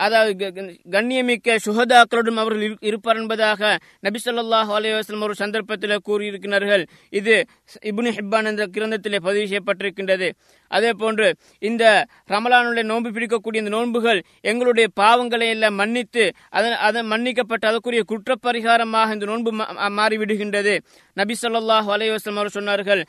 [0.00, 0.52] அதாவது
[0.90, 6.86] கண்ணியமிக்க சுகதாக்களுடன் அவர்கள் இரு- இருப்பார் என்பதாக நபி சொல்லாஹ் அலைவாஸ்லம் ஒரு சந்தர்ப்பத்தில் கூறியிருக்கிறார்கள்.
[7.10, 7.44] இது
[7.82, 10.28] இபுனி ஹிப்பான் என்ற கிரந்தத்திலே பதிவு செய்யப்பட்டிருக்கின்றது.
[10.68, 17.66] அதே போன்று இந்த ரமலானுடைய நோன்பு பிடிக்கக்கூடிய இந்த நோன்புகள் எங்களுடைய பாவங்களை எல்லாம் மன்னித்து அதன் அதன் மன்னிக்கப்பட்டு
[17.66, 20.78] அதற்குரிய குற்றப்பரிகாரமாக இந்த நோன்பு மா- மாறிவிடுகின்றது.
[21.14, 23.04] நபி சொல்லாஹ் அலைவாஸ்லம் அவர் சொன்னார்கள்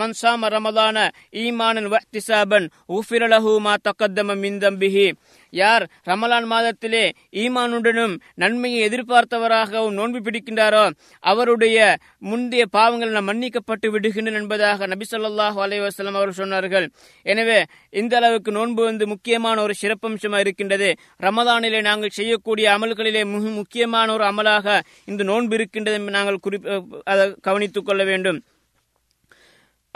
[0.00, 5.08] மன்சாம ரமதான ஈமானன் வஹ்திசாபன் உஃபிரலஹு மா தக்கத்தம மிந்தம்பிஹி
[5.52, 14.86] யார் ரமலான் மாதத்திலே ஈமானுடனும் நன்மையை எதிர்பார்த்தவராகவும் நோன்பு பிடிக்கின்றாரோ அவருடைய முந்தைய பாவங்கள் நாம் மன்னிக்கப்பட்டு விடுகின்றன என்பதாக
[14.86, 16.86] நபி சொல்லாஹு அலைவாஸ்லாம் அவர்கள் சொன்னார்கள்.
[17.22, 20.96] எனவே இந்த அளவுக்கு நோன்பு வந்து முக்கியமான ஒரு சிறப்பம்சமாக இருக்கின்றது.
[21.22, 26.68] ரமதானிலே நாங்கள் செய்யக்கூடிய அமல்களிலே மிக முக்கியமான ஒரு அமலாக இந்த நோன்பு இருக்கின்றது என்று நாங்கள் குறிப்
[27.04, 28.40] அதை கவனித்துக் கொள்ள வேண்டும்.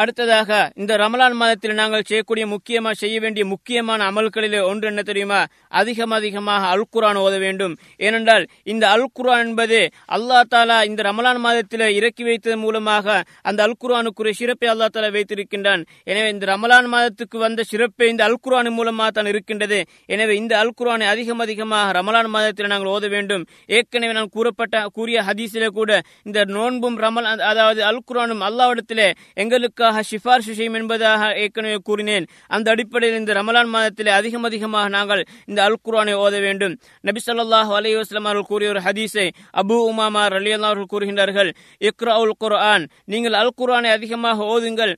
[0.03, 5.41] அடுத்ததாக இந்த ரமலான் மாதத்தில் நாங்கள் செய்யக்கூடிய முக்கியமாக செய்ய வேண்டிய முக்கியமான அமல்களிலே ஒன்று என்ன தெரியுமா?
[5.81, 7.75] அதிகம் அதிகமாக அல் குரான் ஓத வேண்டும்.
[8.07, 9.79] ஏனென்றால் இந்த அல் குரான் என்பது
[10.17, 13.07] அல்லா தாலா இந்த ரமலான் மாதத்தில் இறக்கி வைத்ததன் மூலமாக
[13.51, 15.85] அந்த அல் குரானுக்குரிய சிறப்பை அல்லா தாலா வைத்திருக்கின்றான்.
[16.11, 19.81] எனவே இந்த ரமலான் மாதத்துக்கு வந்த சிறப்பை இந்த அல் குரான் மூலமாக தான் இருக்கின்றது.
[20.15, 23.47] எனவே இந்த அல் குரானை அதிகம் அதிகமாக ரமலான் மாதத்தில் நாங்கள் ஓத வேண்டும்.
[23.79, 25.91] ஏற்கனவே நான் கூறப்பட்ட கூறிய ஹதீஸிலே கூட
[26.29, 29.09] இந்த நோன்பும் ரமலான் அதாவது அல் குரானும் அல்லாவிடத்திலே
[29.43, 32.27] எங்களுக்காக சிபார்சு செய்யும் என்பதாக ஏற்கனவே கூறினேன்.
[32.57, 36.75] அந்த அடிப்படையில் இந்த ரமலான் மாதத்திலே அதிகம் அதிகமாக நாங்கள் இந்த அல் குரானை ஓத வேண்டும்.
[37.09, 39.27] நபி சொல்லாஹ் அலைஹி அவர்கள் கூறிய ஒரு ஹதீஸை
[39.63, 41.51] அபு உமாமா ரலியல்லாஹு அவர்கள் கூறுகின்றார்கள்.
[41.89, 44.95] இக்ராஉல் குர்ஆன் நீங்கள் அல் குரானை அதிகமாக ஓதுங்கள்.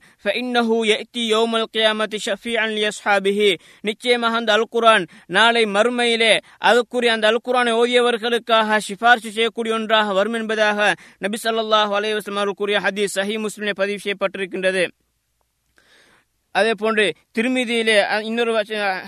[3.89, 5.05] நிச்சயமாக அந்த அல் குரான்
[5.37, 6.33] நாளை மறுமையிலே
[6.69, 10.93] அதுக்குரிய அந்த அல் குரானை ஓதியவர்களுக்காக சிபார்சு செய்யக்கூடிய ஒன்றாக வரும் என்பதாக
[11.25, 14.84] நபி ஸல்லல்லாஹு அலைஹி அவர்கள் கூறிய ஹதீஸ் சஹி முஸ்லிமே பதிவு செய்யப்பட்டிருக்கின்றது.
[16.55, 17.95] அதே போன்று திருமீதியிலே
[18.27, 18.51] இன்னொரு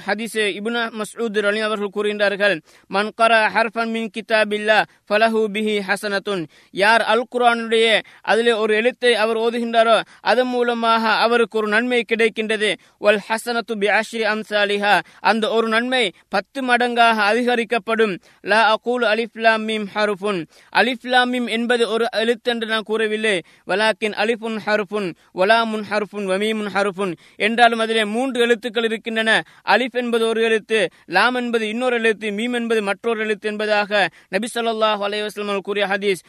[0.05, 2.55] ஹதீஸ் இபுனா மஸ்ஊத் அலி அவர்கள் கூறுகின்றார்கள்
[2.95, 6.41] மன் கர ஹர்ஃபன் மின் கிதாபில்லா ஃபலஹு பிஹி ஹசனத்துன்.
[6.81, 7.85] யார் அல் குரானுடைய
[8.31, 9.95] அதிலே ஒரு எழுத்தை அவர் ஓதுகின்றாரோ
[10.31, 12.71] அதன் மூலமாக அவருக்கு ஒரு நன்மை கிடைக்கின்றது.
[13.05, 14.95] வல் ஹசனத்து பி அஷ்ரி அம்சாலிஹா.
[15.29, 18.15] அந்த ஒரு நன்மை பத்து மடங்காக அதிகரிக்கப்படும்.
[18.41, 20.41] லா அகூல் அலிஃப்லாம் மீம் ஹருஃபுன்.
[20.81, 23.35] அலிஃப்லாம் மீம் என்பது ஒரு எழுத்து என்று நான் கூறவில்லை.
[23.69, 25.09] வலாக்கின் அலிஃபுன் ஹருஃபுன்.
[25.39, 26.27] வலாமுன் ஹருஃபுன்.
[26.33, 27.15] வமீமுன் ஹருஃபுன்.
[27.47, 29.31] என்றாலும் அதிலே மூன்று எழுத்துக்கள் இருக்கின்றன.
[29.75, 30.79] அலிஃப் என்பது ஒரு எழுத்து
[31.17, 33.91] லாம் என்பது இன்னொரு எழுத்து மீம் என்பது மற்றொரு எழுத்து என்பதாக
[34.35, 36.21] நபி சொல்லாஹ் அலைஹி கூறிய ஹதீஸ்.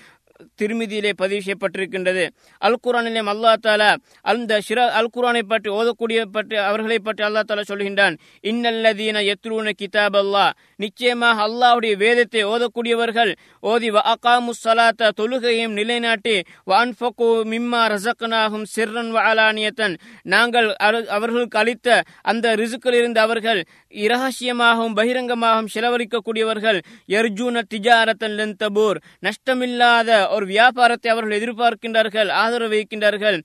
[0.58, 2.24] திருமிதியிலே பதிவு செய்யப்பட்டிருக்கின்றது.
[2.62, 3.88] அல் குரானிலே அல்லா தாலா
[4.24, 10.18] அந்த சிற அல் குரானை பற்றி ஓதக்கூடிய பற்றி அவர்களை பற்றி அல்லா தாலா சொல்கின்றான் இன்னல்லதீன எத்ரூன கிதாப்
[10.20, 10.44] அல்லா
[10.76, 19.96] நிச்சயமாக அல்லாஹ்வுடைய வேதத்தை ஓதக்கூடியவர்கள் ஓதி வ அகாமு சலாத்த தொழுகையும் நிலைநாட்டி வான்ஃபகு மிம்மா ரசக்கனாகும் சிறன் வாலானியத்தன்
[20.26, 20.68] நாங்கள்
[21.16, 21.88] அவர்களுக்கு அளித்த
[22.24, 23.60] அந்த ரிசுக்கில் இருந்து அவர்கள்
[23.94, 26.80] இரகசியமாகவும் பகிரங்கமாகவும் செலவழிக்கக்கூடியவர்கள்
[27.16, 28.98] எர்ஜூன திஜாரத்தன் லென் தபூர்
[29.28, 33.38] நஷ்டமில்லாத ஒரு வியாபாரத்தை அவர்கள் எதிர்பார்க்கின்றார்கள் ஆதரவு வைக்கின்றார்கள்.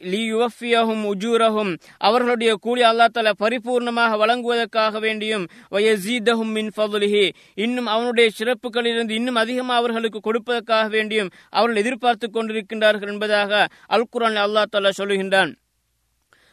[0.00, 1.70] லியுவஃபியஹும் உஜூரஹும்
[2.06, 7.22] அவர்களுடைய கூலி அல்லா தலா பரிபூர்ணமாக வழங்குவதற்காக வேண்டியும் வயசீதஹும் மின் ஃபதுலிஹி
[7.64, 13.62] இன்னும் அவனுடைய சிறப்புகளிலிருந்து இன்னும் அதிகமாக அவர்களுக்கு கொடுப்பதற்காக வேண்டியும் அவர்கள் எதிர்பார்த்து கொண்டிருக்கின்றார்கள் என்பதாக
[13.96, 15.52] அல் குரான் அல்லா தலா சொல்லுகின்றான்.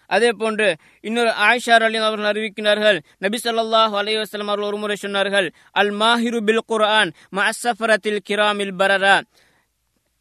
[0.10, 0.70] அதே போன்று
[1.08, 5.48] இன்னொரு ஆயிஷார் அலி அவர்கள் அறிவிக்கிறார்கள் நபி சொல்லாஹ் அலைஹி அவர்கள் ஒருமுறை சொன்னார்கள்
[5.82, 9.16] அல் மாஹிரு பில் குர்ஆன் மஅஸ்ஸஃபரத்தில் கிராமில் பரரா.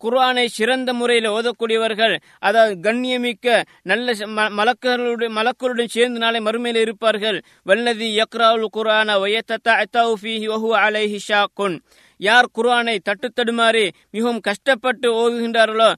[0.00, 2.14] குர்ஆனை சிறந்த முறையில் ஓதக்கூடியவர்கள்
[2.48, 3.46] அதாவது கண்ணியமிக்க
[3.82, 4.14] நல்ல
[4.58, 7.38] மலக்களுடன் மலக்களுடன் சேர்ந்து நாளை மறுமையில் இருப்பார்கள்.
[7.66, 11.76] வல்லதி யக்ராவுல் குர்ஆன வயத்தத்தஅத்தவு ஃபீஹி வஹுவ அலைஹி ஷாக்குன்
[12.20, 13.84] யார் குர்ஆனை தட்டுத்தடுமாறி
[14.14, 15.90] மிகவும் கஷ்டப்பட்டு ஓதுகின்றார்களோ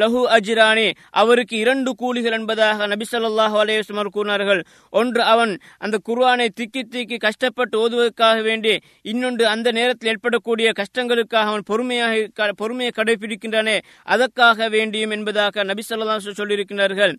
[0.00, 3.56] லஹு அஜிரானி அவருக்கு இரண்டு கூலிகள் என்பதாக நபிசல்லாஹு
[3.88, 4.60] சொல்லாஹு கூறினார்கள்.
[4.92, 11.68] ஒன்று அவன் அந்த குர்ஆனை திக்கி திக்கி கஷ்டப்பட்டு ஓதுவதற்காக வேண்டி இன்னொன்று அந்த நேரத்தில் ஏற்படக்கூடிய கஷ்டங்களுக்காக அவன்
[11.70, 17.14] பொறுமையாக பொறுமையை கடைபிடிக்கின்றானே அதற்காக வேண்டியும் என்பதாக நபி சொல்லியிருக்கிறார்கள்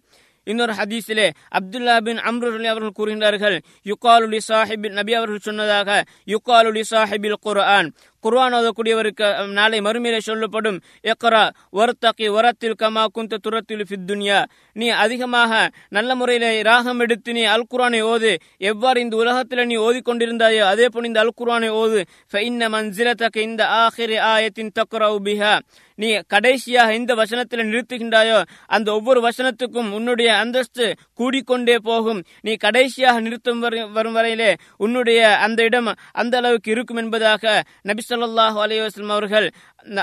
[0.47, 1.25] இன்னொரு ஹதீஸிலே
[1.57, 3.55] அப்துல்லா பின் அம்ருலி அவர்கள் கூறுகின்றார்கள்
[3.85, 5.89] யுகாலுலி சாஹிபின் நபி அவர்கள் சொன்னதாக
[6.33, 7.89] யுகாலுலி சாஹிபில் குர்ஆன்.
[8.27, 10.79] குர்வான் ஓதக்கூடியவருக்கு நாளை மறுமையிலே சொல்லப்படும்
[11.11, 11.43] எக்கரா
[11.79, 14.39] ஒரத்தகி ஒரத்தில் கமா குந்த துரத்தில் ஃபித்துன்யா
[14.75, 15.53] நீ அதிகமாக
[15.97, 18.31] நல்ல முறையில் ராகம் எடுத்து நீ அல் குரானை ஓது.
[18.69, 21.99] எவ்வாறு இந்த உலகத்தில் நீ ஓதிக்கொண்டிருந்தாயோ அதே போல் இந்த அல் குரானை ஓது
[22.33, 25.53] ஃபைன்ன மன்சிலத்தக இந்த ஆஹிரி ஆயத்தின் தக்ரவு பிஹா.
[25.99, 28.39] நீ கடைசியாக இந்த வசனத்தில் நிறுத்துகின்றாயோ
[28.75, 30.85] அந்த ஒவ்வொரு வசனத்துக்கும் உன்னுடைய அந்தஸ்து
[31.19, 32.19] கூடிக்கொண்டே போகும்.
[32.45, 33.63] நீ கடைசியாக நிறுத்தும்
[33.97, 34.51] வரும் வரையிலே
[34.85, 35.89] உன்னுடைய அந்த இடம்
[36.21, 37.55] அந்த அளவுக்கு இருக்கும் என்பதாக
[37.89, 39.47] நபிசல் சொல்லாஹு அலைவாஸ்லம் அவர்கள்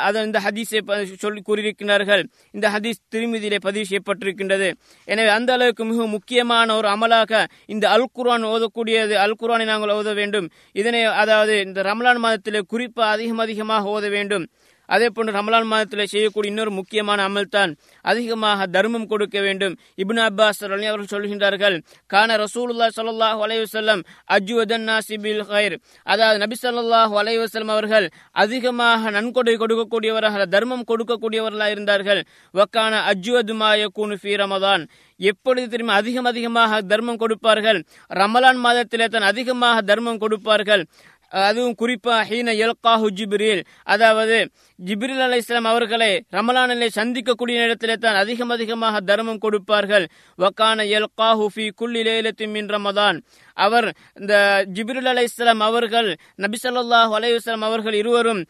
[0.09, 0.81] அதன் இந்த ஹதீஸை
[1.25, 2.23] சொல்லி கூறியிருக்கிறார்கள்
[2.57, 4.69] இந்த ஹதீஸ் திருமதியிலே பதிவு செய்யப்பட்டிருக்கின்றது.
[5.09, 7.43] எனவே அந்த அளவுக்கு மிக முக்கியமான ஒரு அமலாக
[7.75, 10.47] இந்த அல் குர்ஆன் ஓதக்கூடியது அல் குர்ஆனை நாங்கள் ஓத வேண்டும்.
[10.81, 14.47] இதனை அதாவது இந்த ரமலான் மாதத்திலே குறிப்பாக அதிகம் அதிகமாக ஓத வேண்டும்.
[14.89, 17.73] அதே போன்று ரமலான் மாதத்தில் செய்யக்கூடிய இன்னொரு முக்கியமான அமல் தான்
[18.05, 19.75] அதிகமாக தர்மம் கொடுக்க வேண்டும்.
[20.03, 21.77] இப்னு அப்பாஸ் அலி அவர்கள் சொல்கின்றார்கள்
[22.15, 24.05] கான ரசூலுல்லாஹ் சல்லாஹ் அலைவசல்லம்
[24.37, 28.09] அஜுவதன் நாசிபில் ஹைர் அதாவது நபி ஸல்லல்லாஹு அலைவசல்லம் அவர்கள்
[28.45, 32.23] அதிகமாக நன்கொடை கொடுக்கக்கூடியவராக தர்மம் கொடுக்கக்கூடியவர்களாக இருந்தார்கள்.
[32.55, 34.83] வக்கான அஜுவதுமாய கூனு யகூனு ஃபீ ரமதான்.
[35.21, 37.79] எப்பொழுது தெரியுமா அதிகம் அதிகமாக தர்மம் கொடுப்பார்கள்.
[38.21, 40.83] ரமலான் மாதத்திலே தான் அதிகமாக தர்மம் கொடுப்பார்கள்.
[41.31, 43.63] அதுவும் குறிப்பா ஹீன எல்காஹு ஜிப்ரீல்.
[43.95, 44.39] அதாவது
[44.79, 50.07] ஜிப்ரில் அலி இஸ்லாம் அவர்களை ரமலானிலே சந்திக்கக்கூடிய நேரத்திலே தான் அதிகம் அதிகமாக தர்மம் கொடுப்பார்கள்.
[50.39, 53.19] வக்கான எல்காஹு ஃபி குல்லி லேலத்தின் மின் ரமதான்.
[53.65, 53.89] அவர்
[54.21, 54.35] இந்த
[54.77, 56.09] ஜிப்ரில் அலி இஸ்லாம் அவர்கள்
[56.45, 58.41] நபி ஸல்லல்லாஹு அவர்கள் இருவரும்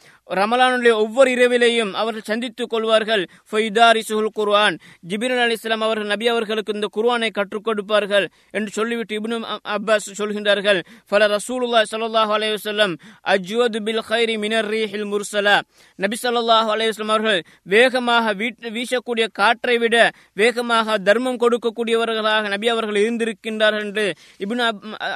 [0.40, 3.24] ரமலானுடைய ஒவ்வொரு இரவிலேயும் அவர்கள் சந்தித்துக் கொள்வார்கள்.
[3.50, 4.76] ஃபைதாரி சுகுல் குர்ஆன்.
[5.10, 8.26] ஜிப்ரில் அலி இஸ்லாம் அவர்கள் நபி அவர்களுக்கு இந்த குர்ஆனை கற்றுக் கொடுப்பார்கள்
[8.56, 9.38] என்று சொல்லிவிட்டு இப்னு
[9.76, 10.80] அப்பாஸ் சொல்கின்றார்கள்.
[11.12, 12.94] பல ரசூலுல்லா ஸல்லல்லாஹு அலையுஸ் வஸல்லம்
[13.34, 15.56] அஜ்வது பில் ஹைரி மினர் ரீஹில் முர்சலா.
[16.04, 17.40] நபி சொல்லாஹு அலைஹி அவர்கள்
[17.74, 18.34] வேகமாக
[18.76, 19.96] வீசக்கூடிய காற்றை விட
[20.40, 24.06] வேகமாக தர்மம் கொடுக்கக்கூடியவர்களாக நபி அவர்கள் இருந்திருக்கின்றார்கள் என்று
[24.44, 24.62] இபின்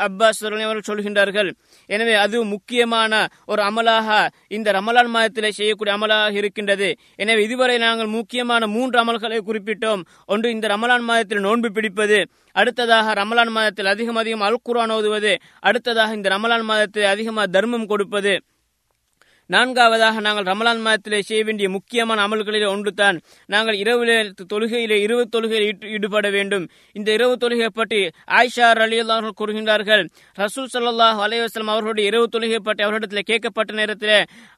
[0.07, 1.51] அப்பாஸ் அவர்கள் சொல்கின்றார்கள்.
[1.95, 3.13] எனவே அது முக்கியமான
[3.53, 4.09] ஒரு அமலாக
[4.57, 6.89] இந்த ரமலான் மாதத்தில் செய்யக்கூடிய அமலாக இருக்கின்றது.
[7.23, 10.03] எனவே இதுவரை நாங்கள் முக்கியமான மூன்று அமல்களை குறிப்பிட்டோம்.
[10.33, 12.19] ஒன்று இந்த ரமலான் மாதத்தில் நோன்பு பிடிப்பது.
[12.61, 18.35] அடுத்ததாக ரமலான் மாதத்தில் அதிகம் அதிகம் அல் குரான் ஓதுவது அடுத்ததாக இந்த ரமலான் மாதத்தில் அதிகமாக தர்மம் கொடுப்பது.
[19.51, 23.17] நான்காவதாக நாங்கள் ரமலான் மாதத்திலே செய்ய வேண்டிய முக்கியமான அமல்களில் ஒன்றுதான்.
[23.47, 24.05] நாங்கள் இரவு
[24.53, 26.65] தொழுகையிலே இரவு தொழுகையில் ஈடுபட வேண்டும்.
[26.99, 28.01] இந்த இரவு தொழுகை பற்றி
[28.39, 30.03] ஆயிஷா அலி அவர்கள் கூறுகின்றார்கள்.
[30.43, 34.15] ரசூல் சல்லாஹ் அலைவாஸ்லாம் அவர்களுடைய இரவு தொழுகை பற்றி அவரிடத்தில் கேட்கப்பட்ட நேரத்தில்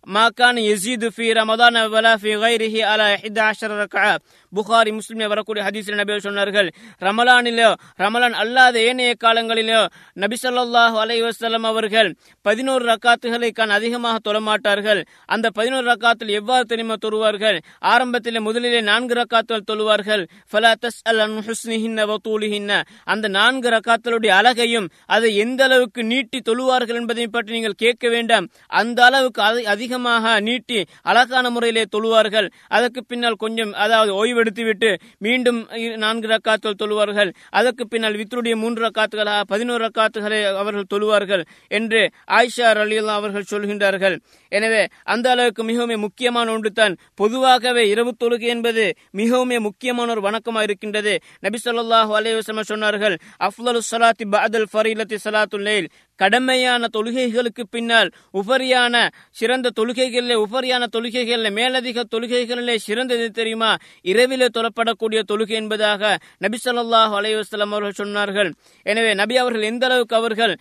[0.07, 1.75] ما كان يزيد في رمضان
[2.21, 2.33] ஃபி
[2.73, 4.17] في அலா ஹித் ஆஷர் ரகா
[4.53, 6.69] புகாரி முஸ்லிம் வரக்கூடிய ஹதீஸ் நபி சொன்னார்கள்
[7.07, 7.69] ரமலானிலோ
[8.03, 9.81] ரமலான் அல்லாத ஏனைய காலங்களிலோ
[10.23, 12.09] நபி சொல்லாஹு அலை வசல்லம் அவர்கள்
[12.47, 15.01] பதினோரு ரக்காத்துகளை கான் அதிகமாக தொழமாட்டார்கள்.
[15.27, 17.59] அந்த பதினோரு ரக்காத்தில் எவ்வாறு தெரியுமா தொழுவார்கள்?
[17.93, 20.23] ஆரம்பத்தில் முதலிலே நான்கு ரக்காத்துகள் தொழுவார்கள்.
[20.53, 22.73] ஃபலா தஸ் அல் ஹுஸ்னிஹின்ன வத்தூலிஹின்ன
[23.13, 28.49] அந்த நான்கு ரக்காத்தலுடைய அழகையும் அதை எந்த அளவுக்கு நீட்டி தொழுவார்கள் என்பதை பற்றி நீங்கள் கேட்க வேண்டாம்.
[28.81, 29.43] அந்த அளவுக்கு
[29.75, 30.78] அதிக அதிகமாக நீட்டி
[31.11, 32.49] அழகான முறையிலே தொழுவார்கள்.
[32.76, 34.91] அதற்கு பின்னால் கொஞ்சம் அதாவது ஓய்வெடுத்துவிட்டு
[35.24, 35.59] மீண்டும்
[36.05, 37.30] நான்கு ரக்காத்துகள் தொழுவார்கள்.
[37.59, 41.43] அதற்கு பின்னால் வித்ருடைய மூன்று ரக்காத்துகளாக பதினோரு ரக்காத்துகளை அவர்கள் தொழுவார்கள்
[41.78, 42.01] என்று
[42.38, 44.16] ஆயிஷா அலியல்லா அவர்கள் சொல்கின்றார்கள்.
[44.53, 44.82] எனவே
[45.14, 48.84] அந்த அளவுக்கு மிகவும் முக்கியமான ஒன்று தான் பொதுவாகவே இரவு தொழுகை என்பது
[49.20, 51.14] மிகவும் முக்கியமான ஒரு வணக்கமாக இருக்கின்றது.
[51.47, 53.16] நபி சொல்லாஹு அலைவசம் சொன்னார்கள்
[53.49, 55.88] அஃலு சலாத்தி பாதல் ஃபரீலத்தி சலாத்துல்லைல்
[56.23, 58.09] கடமையான தொழுகைகளுக்கு பின்னால்
[58.41, 58.95] உபரியான
[59.41, 63.71] சிறந்த தொழுகைகளிலே உபரியான தொழுகைகளில் மேலதிக தொழுகைகளிலே சிறந்தது தெரியுமா?
[64.12, 66.03] இரவிலே தொழப்படக்கூடிய தொழுகை என்பதாக
[66.45, 68.51] நபி சொல்லாஹ் அலைவாஸ்லாம் அவர்கள் சொன்னார்கள்.
[68.87, 70.55] எனவே நபி அவர்கள் எந்த அளவுக்கு அவர்கள்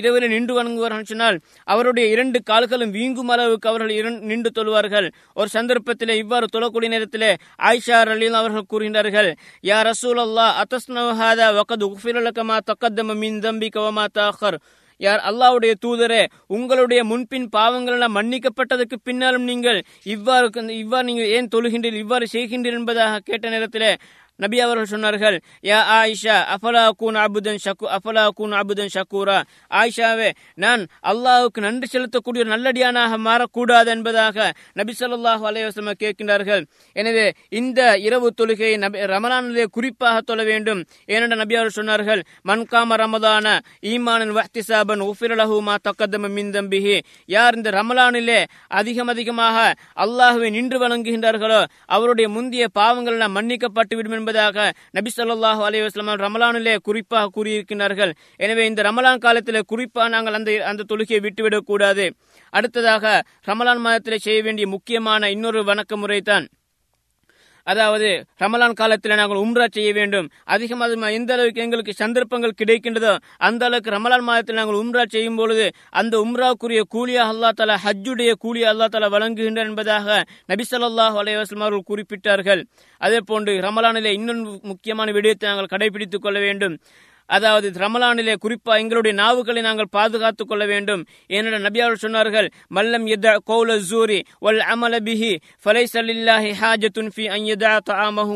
[0.00, 1.38] இரவில் நின்று வணங்குவார்கள் சொன்னால்
[1.74, 5.08] அவருடைய இரண்டு கால்களும் வீங்கும் அளவுக்கு அவர்கள் நின்று தொழுவார்கள்.
[5.40, 7.28] ஒரு சந்தர்ப்பத்தில் இவ்வாறு தொழக்கூடிய நேரத்தில்
[7.70, 9.30] ஆயிஷா அலீல் அவர்கள் கூறுகின்றார்கள்
[9.70, 14.58] யா ரசூல் அல்லா அத்தஸ்னவஹாதா வகது உஃபிரலகமா தக்கத்தம மின் தம்பி கவமா தாஹர்.
[15.00, 22.04] யார் அல்லாவுடைய தூதரே உங்களுடைய முன்பின் பாவங்கள் எல்லாம் மன்னிக்கப்பட்டதற்கு பின்னாலும் நீங்கள் இவ்வாறு இவ்வாறு நீங்கள் ஏன் தொழுகின்றீர்கள்
[22.04, 23.88] இவ்வாறு செய்கின்றீர்கள் என்பதாக கேட்ட நேரத்தில்
[24.40, 25.36] நபி அவர்கள் சொன்னார்கள்
[25.70, 29.36] யா ஆயிஷா அஃபலா கூன் அபுதன் ஷக்கு அஃபலா கூன் அபுதன் ஷக்கூரா?
[29.80, 30.30] ஆயிஷாவே
[30.64, 34.46] நான் அல்லாஹுக்கு நன்றி செலுத்தக்கூடிய ஒரு நல்லடியானாக மாறக்கூடாது என்பதாக
[34.80, 36.62] நபி சொல்லாஹு அலைவாஸ்லம் கேட்கின்றார்கள்.
[36.96, 37.26] எனவே
[37.60, 40.80] இந்த இரவு தொழுகையை நபி ரமலானிலே குறிப்பாக தொழ வேண்டும்.
[41.14, 43.46] ஏனென்ற நபி அவர்கள் சொன்னார்கள் மன்காம ரமதான
[43.92, 46.96] ஈமானன் வஹ்திசாபன் உஃபிரலஹு மா தக்கதம மின்தம்பிஹி
[47.36, 48.40] யார் இந்த ரமலானிலே
[48.80, 49.56] அதிகம் அதிகமாக
[50.04, 51.60] அல்லாஹுவை நின்று வணங்குகின்றார்களோ
[51.96, 54.58] அவருடைய முந்தைய பாவங்கள் மன்னிக்கப்பட்டு விடும் என்பதாக
[54.90, 61.20] நபி சொல்லாஹு அலைவாஸ்லாம் ரமலானிலே குறிப்பாக கூறியிருக்கிறார்கள் எனவே இந்த ரமலான் காலத்தில் குறிப்பாக நாங்கள் அந்த அந்த தொழுகையை
[61.26, 62.04] விட்டுவிடக்கூடாது.
[62.52, 63.04] அடுத்ததாக
[63.46, 66.46] ரமலான் மாதத்தில் செய்ய வேண்டிய முக்கியமான இன்னொரு வணக்க முறை தான்
[67.66, 68.08] அதாவது
[68.42, 70.26] ரமலான் காலத்தில் நாங்கள் உம்ரா செய்ய வேண்டும்.
[70.44, 73.12] அதிகமாக எந்த அளவுக்கு எங்களுக்கு சந்தர்ப்பங்கள் கிடைக்கின்றதோ
[73.48, 78.62] அந்த அளவுக்கு ரமலான் மாதத்தில் நாங்கள் உம்ரா செய்யும் பொழுது அந்த உம்ராக்குரிய கூலியா அல்லா தலா ஹஜ்ஜுடைய கூலி
[78.72, 82.62] அல்லா தலா வழங்குகின்றார் என்பதாக நபி சொல்லாஹ் அவர்கள் குறிப்பிட்டார்கள்.
[83.00, 86.76] அதே போன்று ரமலானிலே இன்னும் முக்கியமான விடயத்தை நாங்கள் கடைபிடித்துக் கொள்ள வேண்டும்.
[87.26, 91.04] அதாவது ரமலானிலே குறிப்பா எங்களுடைய நாவுகளை நாங்கள் பாதுகாத்துக் கொள்ள வேண்டும்.
[91.28, 95.32] ஏனென்ற நபியார் சொன்னார்கள் மல்லம் யத கௌல ஜூரி வல் அமல பிஹி
[95.64, 97.80] ஃபலைஸ் அலில்லாஹி ஹாஜத்துன் ஃபி அன் யதா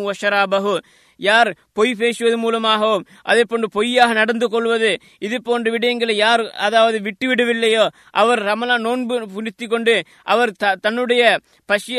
[0.07, 0.79] வ ஷராபஹு.
[1.21, 4.91] யார் பொய் பேசுவது மூலமாகவும் அதே போன்று பொய்யாக நடந்து கொள்வது
[5.23, 9.95] இது போன்ற விடயங்களை யார் அதாவது விட்டுவிடவில்லையோ அவர் ரமலா நோன்பு புனித்தி கொண்டு
[10.29, 11.23] அவர் த- தன்னுடைய
[11.69, 11.95] பசி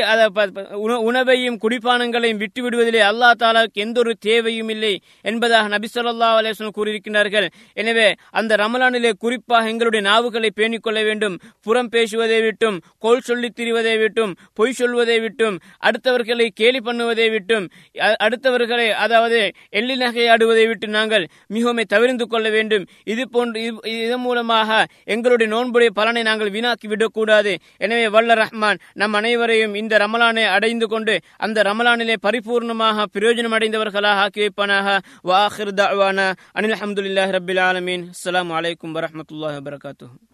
[0.83, 4.93] உண- உணவையும் குடிப்பானங்களையும் விட்டு விடுவதிலே அல்லா தாலாவுக்கு எந்த ஒரு தேவையும் இல்லை
[5.25, 6.37] என்பதாக நபி ஸல்லல்லாஹு
[6.73, 13.49] கூறியிருக்கிறார்கள் எனவே அந்த ரமலானிலே குறிப்பாக எங்களுடைய நாவுகளை பேணிக் கொள்ள வேண்டும் புறம் பேசுவதை விட்டும் கோல் சொல்லி
[13.51, 17.65] திரிவதை விட்டும் பொய் சொல்வதை விட்டும் அடுத்தவர்களை கேலி பண்ணுவதை விட்டும்
[18.23, 19.39] அடுத்தவர்களை அதாவது
[19.69, 22.85] எள்ளி நகையாடுவதை விட்டு நாங்கள் மிகவும் தவிர்ந்து கொள்ள வேண்டும்.
[23.03, 27.53] இது போன்று இதன் மூலமாக எங்களுடைய நோன்புடைய பலனை நாங்கள் வீணாக்கி விடக்கூடாது.
[27.77, 34.41] எனவே வல்ல ரஹ்மான் நம் அனைவரையும் இந்த ரமலானை அடைந்து கொண்டு அந்த ரமலானிலே பரிபூர்ணமாக பிரயோஜனம் அடைந்தவர்களாக ஆக்கி
[34.45, 34.97] வைப்பானாக.
[35.23, 36.27] வாஹிர் தஅவானா.
[36.53, 38.05] அனில் அஹமதுல்லாஹி ரபில் ஆலமீன்.
[38.15, 40.28] அஸ்லாம் அலைக்கும் வரஹ்மத்துல்லாஹி வபரகாத்துஹு.